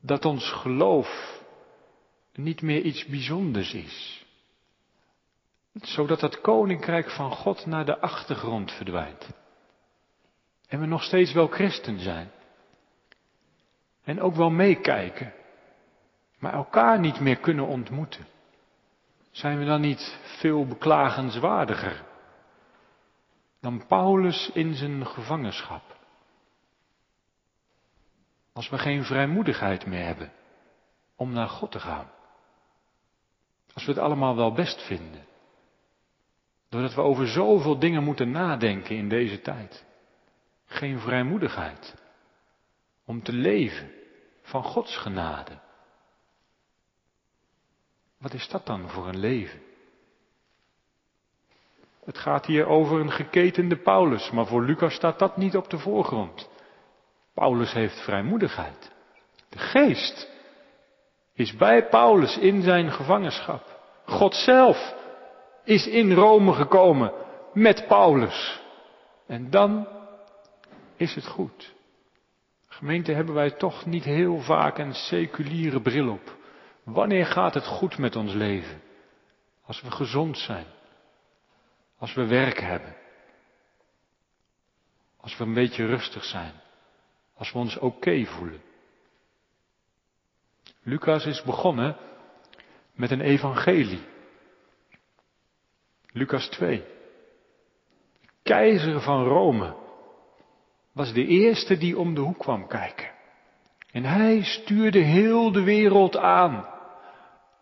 dat 0.00 0.24
ons 0.24 0.50
geloof 0.50 1.40
niet 2.34 2.62
meer 2.62 2.82
iets 2.82 3.06
bijzonders 3.06 3.74
is. 3.74 4.26
Zodat 5.72 6.20
het 6.20 6.40
koninkrijk 6.40 7.10
van 7.10 7.30
God 7.30 7.66
naar 7.66 7.84
de 7.84 8.00
achtergrond 8.00 8.72
verdwijnt. 8.72 9.28
En 10.68 10.80
we 10.80 10.86
nog 10.86 11.02
steeds 11.02 11.32
wel 11.32 11.46
christen 11.46 12.00
zijn. 12.00 12.30
En 14.04 14.20
ook 14.20 14.34
wel 14.34 14.50
meekijken. 14.50 15.32
Maar 16.38 16.52
elkaar 16.52 17.00
niet 17.00 17.20
meer 17.20 17.36
kunnen 17.36 17.66
ontmoeten. 17.66 18.26
Zijn 19.30 19.58
we 19.58 19.64
dan 19.64 19.80
niet 19.80 20.18
veel 20.22 20.66
beklagenswaardiger 20.66 22.04
dan 23.60 23.86
Paulus 23.86 24.50
in 24.54 24.74
zijn 24.74 25.06
gevangenschap? 25.06 25.97
Als 28.58 28.68
we 28.68 28.78
geen 28.78 29.04
vrijmoedigheid 29.04 29.86
meer 29.86 30.04
hebben 30.04 30.32
om 31.16 31.32
naar 31.32 31.48
God 31.48 31.70
te 31.70 31.80
gaan. 31.80 32.10
Als 33.74 33.84
we 33.84 33.92
het 33.92 34.00
allemaal 34.00 34.36
wel 34.36 34.52
best 34.52 34.82
vinden. 34.82 35.26
Doordat 36.68 36.94
we 36.94 37.00
over 37.00 37.28
zoveel 37.28 37.78
dingen 37.78 38.04
moeten 38.04 38.30
nadenken 38.30 38.96
in 38.96 39.08
deze 39.08 39.40
tijd. 39.40 39.84
Geen 40.66 41.00
vrijmoedigheid 41.00 41.94
om 43.04 43.22
te 43.22 43.32
leven 43.32 43.90
van 44.42 44.62
Gods 44.62 44.96
genade. 44.96 45.58
Wat 48.16 48.32
is 48.32 48.48
dat 48.48 48.66
dan 48.66 48.88
voor 48.88 49.08
een 49.08 49.18
leven? 49.18 49.62
Het 52.04 52.18
gaat 52.18 52.46
hier 52.46 52.66
over 52.66 53.00
een 53.00 53.12
geketende 53.12 53.76
Paulus, 53.76 54.30
maar 54.30 54.46
voor 54.46 54.64
Lucas 54.64 54.94
staat 54.94 55.18
dat 55.18 55.36
niet 55.36 55.56
op 55.56 55.70
de 55.70 55.78
voorgrond. 55.78 56.56
Paulus 57.38 57.72
heeft 57.72 58.00
vrijmoedigheid. 58.00 58.90
De 59.48 59.58
geest 59.58 60.30
is 61.34 61.56
bij 61.56 61.88
Paulus 61.88 62.38
in 62.38 62.62
zijn 62.62 62.92
gevangenschap. 62.92 63.80
God 64.04 64.34
zelf 64.34 64.94
is 65.64 65.86
in 65.86 66.12
Rome 66.12 66.52
gekomen 66.52 67.12
met 67.52 67.84
Paulus. 67.86 68.60
En 69.26 69.50
dan 69.50 69.88
is 70.96 71.14
het 71.14 71.26
goed. 71.26 71.74
Gemeente 72.66 73.12
hebben 73.12 73.34
wij 73.34 73.50
toch 73.50 73.86
niet 73.86 74.04
heel 74.04 74.40
vaak 74.40 74.78
een 74.78 74.94
seculiere 74.94 75.80
bril 75.80 76.08
op. 76.08 76.36
Wanneer 76.84 77.26
gaat 77.26 77.54
het 77.54 77.66
goed 77.66 77.98
met 77.98 78.16
ons 78.16 78.32
leven? 78.32 78.82
Als 79.64 79.80
we 79.80 79.90
gezond 79.90 80.38
zijn. 80.38 80.66
Als 81.98 82.14
we 82.14 82.26
werk 82.26 82.60
hebben. 82.60 82.96
Als 85.20 85.36
we 85.36 85.44
een 85.44 85.54
beetje 85.54 85.86
rustig 85.86 86.24
zijn. 86.24 86.66
Als 87.38 87.52
we 87.52 87.58
ons 87.58 87.78
oké 87.78 88.24
voelen. 88.24 88.60
Lucas 90.82 91.26
is 91.26 91.42
begonnen 91.42 91.96
met 92.92 93.10
een 93.10 93.20
evangelie. 93.20 94.02
Lucas 96.12 96.48
2. 96.48 96.84
Keizer 98.42 99.00
van 99.00 99.24
Rome 99.24 99.76
was 100.92 101.12
de 101.12 101.26
eerste 101.26 101.78
die 101.78 101.98
om 101.98 102.14
de 102.14 102.20
hoek 102.20 102.38
kwam 102.38 102.66
kijken. 102.66 103.10
En 103.92 104.04
hij 104.04 104.42
stuurde 104.42 104.98
heel 104.98 105.52
de 105.52 105.62
wereld 105.62 106.16
aan. 106.16 106.66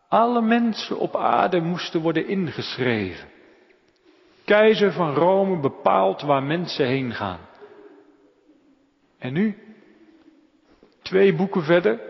Alle 0.09 0.43
mensen 0.43 0.99
op 0.99 1.17
aarde 1.17 1.61
moesten 1.61 2.01
worden 2.01 2.29
ingeschreven. 2.29 3.29
Keizer 4.45 4.93
van 4.93 5.15
Rome 5.15 5.61
bepaalt 5.61 6.23
waar 6.23 6.43
mensen 6.43 6.87
heen 6.87 7.13
gaan. 7.13 7.41
En 9.19 9.33
nu, 9.33 9.66
twee 11.07 11.35
boeken 11.35 11.63
verder, 11.63 12.01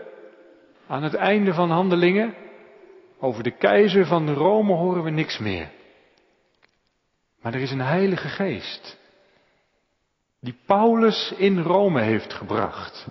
aan 0.87 1.03
het 1.03 1.13
einde 1.13 1.53
van 1.53 1.71
Handelingen, 1.71 2.35
over 3.19 3.43
de 3.43 3.57
keizer 3.57 4.05
van 4.05 4.33
Rome 4.33 4.73
horen 4.73 5.03
we 5.03 5.09
niks 5.09 5.37
meer. 5.37 5.69
Maar 7.41 7.53
er 7.53 7.61
is 7.61 7.71
een 7.71 7.81
heilige 7.81 8.27
geest 8.27 8.97
die 10.39 10.57
Paulus 10.65 11.33
in 11.37 11.61
Rome 11.61 12.01
heeft 12.01 12.33
gebracht. 12.33 13.07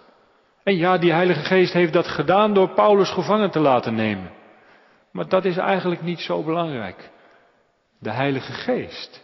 En 0.63 0.77
ja, 0.77 0.99
die 0.99 1.13
Heilige 1.13 1.45
Geest 1.45 1.73
heeft 1.73 1.93
dat 1.93 2.07
gedaan 2.07 2.55
door 2.55 2.69
Paulus 2.69 3.11
gevangen 3.11 3.51
te 3.51 3.61
laten 3.61 3.95
nemen. 3.95 4.31
Maar 5.13 5.29
dat 5.29 5.45
is 5.45 5.57
eigenlijk 5.57 6.03
niet 6.03 6.21
zo 6.21 6.43
belangrijk. 6.43 7.11
De 7.99 8.11
Heilige 8.11 8.53
Geest, 8.53 9.23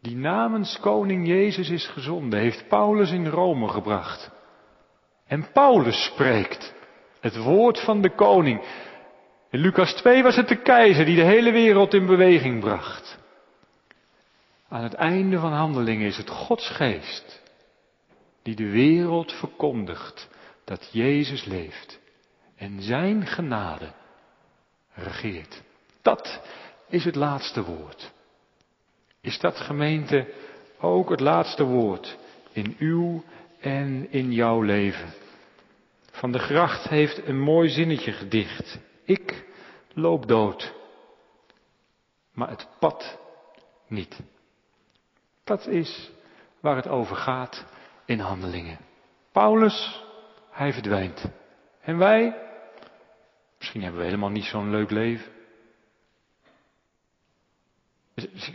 die 0.00 0.16
namens 0.16 0.78
koning 0.80 1.26
Jezus 1.26 1.70
is 1.70 1.86
gezonden, 1.86 2.38
heeft 2.38 2.68
Paulus 2.68 3.10
in 3.10 3.26
Rome 3.26 3.68
gebracht. 3.68 4.30
En 5.34 5.52
Paulus 5.52 6.04
spreekt 6.04 6.74
het 7.20 7.36
woord 7.36 7.80
van 7.80 8.02
de 8.02 8.14
koning. 8.14 8.64
In 9.50 9.58
Lucas 9.58 9.92
2 9.92 10.22
was 10.22 10.36
het 10.36 10.48
de 10.48 10.62
keizer 10.62 11.04
die 11.04 11.16
de 11.16 11.24
hele 11.24 11.52
wereld 11.52 11.94
in 11.94 12.06
beweging 12.06 12.60
bracht. 12.60 13.18
Aan 14.68 14.82
het 14.82 14.94
einde 14.94 15.38
van 15.38 15.52
handelingen 15.52 16.06
is 16.06 16.16
het 16.16 16.30
Gods 16.30 16.68
geest 16.68 17.42
die 18.42 18.54
de 18.54 18.70
wereld 18.70 19.32
verkondigt 19.32 20.28
dat 20.64 20.88
Jezus 20.92 21.44
leeft 21.44 22.00
en 22.56 22.82
zijn 22.82 23.26
genade 23.26 23.92
regeert. 24.92 25.62
Dat 26.02 26.40
is 26.88 27.04
het 27.04 27.14
laatste 27.14 27.64
woord. 27.64 28.12
Is 29.20 29.38
dat 29.38 29.56
gemeente 29.56 30.32
ook 30.80 31.10
het 31.10 31.20
laatste 31.20 31.64
woord 31.64 32.18
in 32.52 32.76
uw 32.78 33.24
en 33.60 34.06
in 34.10 34.32
jouw 34.32 34.60
leven? 34.62 35.22
Van 36.14 36.32
de 36.32 36.38
Gracht 36.38 36.88
heeft 36.88 37.26
een 37.26 37.40
mooi 37.40 37.68
zinnetje 37.68 38.12
gedicht. 38.12 38.78
Ik 39.04 39.44
loop 39.92 40.28
dood, 40.28 40.74
maar 42.32 42.48
het 42.48 42.68
pad 42.78 43.18
niet. 43.88 44.20
Dat 45.44 45.66
is 45.66 46.10
waar 46.60 46.76
het 46.76 46.88
over 46.88 47.16
gaat 47.16 47.64
in 48.04 48.18
handelingen. 48.18 48.78
Paulus, 49.32 50.04
hij 50.50 50.72
verdwijnt. 50.72 51.30
En 51.80 51.98
wij, 51.98 52.36
misschien 53.58 53.82
hebben 53.82 54.00
we 54.00 54.06
helemaal 54.06 54.30
niet 54.30 54.44
zo'n 54.44 54.70
leuk 54.70 54.90
leven. 54.90 55.32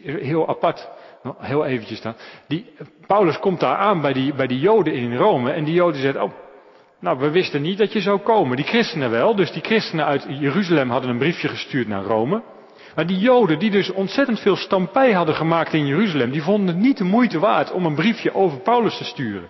Heel 0.01 0.47
apart, 0.47 0.89
heel 1.37 1.65
eventjes 1.65 2.01
dan. 2.01 2.15
Die, 2.47 2.73
Paulus 3.07 3.39
komt 3.39 3.59
daar 3.59 3.77
aan 3.77 4.01
bij 4.01 4.13
die, 4.13 4.33
bij 4.33 4.47
die 4.47 4.59
Joden 4.59 4.93
in 4.93 5.15
Rome 5.15 5.51
en 5.51 5.63
die 5.63 5.73
Joden 5.73 6.01
zeggen, 6.01 6.23
oh, 6.23 6.47
nou 6.99 7.19
we 7.19 7.29
wisten 7.29 7.61
niet 7.61 7.77
dat 7.77 7.93
je 7.93 8.01
zou 8.01 8.19
komen. 8.19 8.55
Die 8.55 8.65
christenen 8.65 9.09
wel, 9.09 9.35
dus 9.35 9.51
die 9.51 9.61
christenen 9.61 10.05
uit 10.05 10.25
Jeruzalem 10.29 10.89
hadden 10.89 11.09
een 11.09 11.17
briefje 11.17 11.47
gestuurd 11.47 11.87
naar 11.87 12.03
Rome. 12.03 12.43
Maar 12.95 13.07
die 13.07 13.19
Joden 13.19 13.59
die 13.59 13.71
dus 13.71 13.91
ontzettend 13.91 14.39
veel 14.39 14.55
stampij 14.55 15.11
hadden 15.11 15.35
gemaakt 15.35 15.73
in 15.73 15.85
Jeruzalem, 15.85 16.31
die 16.31 16.41
vonden 16.41 16.67
het 16.67 16.83
niet 16.83 16.97
de 16.97 17.03
moeite 17.03 17.39
waard 17.39 17.71
om 17.71 17.85
een 17.85 17.95
briefje 17.95 18.33
over 18.33 18.59
Paulus 18.59 18.97
te 18.97 19.03
sturen. 19.03 19.47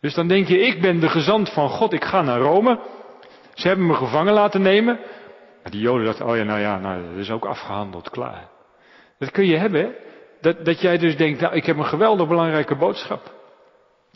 Dus 0.00 0.14
dan 0.14 0.28
denk 0.28 0.48
je, 0.48 0.58
ik 0.58 0.80
ben 0.80 1.00
de 1.00 1.08
gezant 1.08 1.50
van 1.52 1.68
God, 1.68 1.92
ik 1.92 2.04
ga 2.04 2.22
naar 2.22 2.40
Rome. 2.40 2.80
Ze 3.54 3.68
hebben 3.68 3.86
me 3.86 3.94
gevangen 3.94 4.32
laten 4.32 4.62
nemen. 4.62 4.98
Maar 5.62 5.70
die 5.70 5.80
Joden 5.80 6.04
dachten, 6.04 6.26
oh 6.26 6.36
ja, 6.36 6.42
nou 6.42 6.60
ja, 6.60 6.78
nou, 6.78 7.02
dat 7.08 7.18
is 7.18 7.30
ook 7.30 7.44
afgehandeld, 7.44 8.10
klaar. 8.10 8.48
Dat 9.18 9.30
kun 9.30 9.46
je 9.46 9.56
hebben, 9.56 9.94
dat, 10.40 10.64
dat 10.64 10.80
jij 10.80 10.98
dus 10.98 11.16
denkt, 11.16 11.40
nou, 11.40 11.54
ik 11.54 11.66
heb 11.66 11.76
een 11.76 11.84
geweldig 11.84 12.28
belangrijke 12.28 12.76
boodschap. 12.76 13.39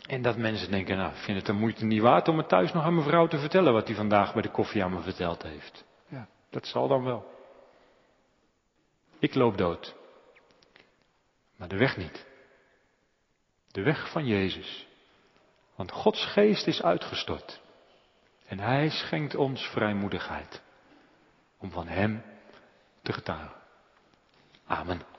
En 0.07 0.21
dat 0.21 0.37
mensen 0.37 0.71
denken, 0.71 0.97
nou, 0.97 1.11
ik 1.11 1.17
vind 1.17 1.37
het 1.37 1.45
de 1.45 1.53
moeite 1.53 1.85
niet 1.85 2.01
waard 2.01 2.27
om 2.27 2.37
het 2.37 2.49
thuis 2.49 2.73
nog 2.73 2.83
aan 2.83 2.93
mijn 2.93 3.07
vrouw 3.07 3.27
te 3.27 3.37
vertellen 3.37 3.73
wat 3.73 3.87
hij 3.87 3.95
vandaag 3.95 4.33
bij 4.33 4.41
de 4.41 4.51
koffie 4.51 4.83
aan 4.83 4.93
me 4.93 5.01
verteld 5.01 5.43
heeft. 5.43 5.85
Ja, 6.07 6.27
dat 6.49 6.67
zal 6.67 6.87
dan 6.87 7.03
wel. 7.03 7.33
Ik 9.19 9.35
loop 9.35 9.57
dood. 9.57 9.95
Maar 11.55 11.67
de 11.67 11.77
weg 11.77 11.97
niet. 11.97 12.25
De 13.71 13.81
weg 13.81 14.11
van 14.11 14.25
Jezus. 14.25 14.87
Want 15.75 15.91
Gods 15.91 16.25
geest 16.25 16.67
is 16.67 16.81
uitgestort. 16.81 17.61
En 18.45 18.59
Hij 18.59 18.89
schenkt 18.89 19.35
ons 19.35 19.61
vrijmoedigheid. 19.61 20.61
Om 21.57 21.71
van 21.71 21.87
Hem 21.87 22.23
te 23.01 23.13
getuigen. 23.13 23.61
Amen. 24.65 25.14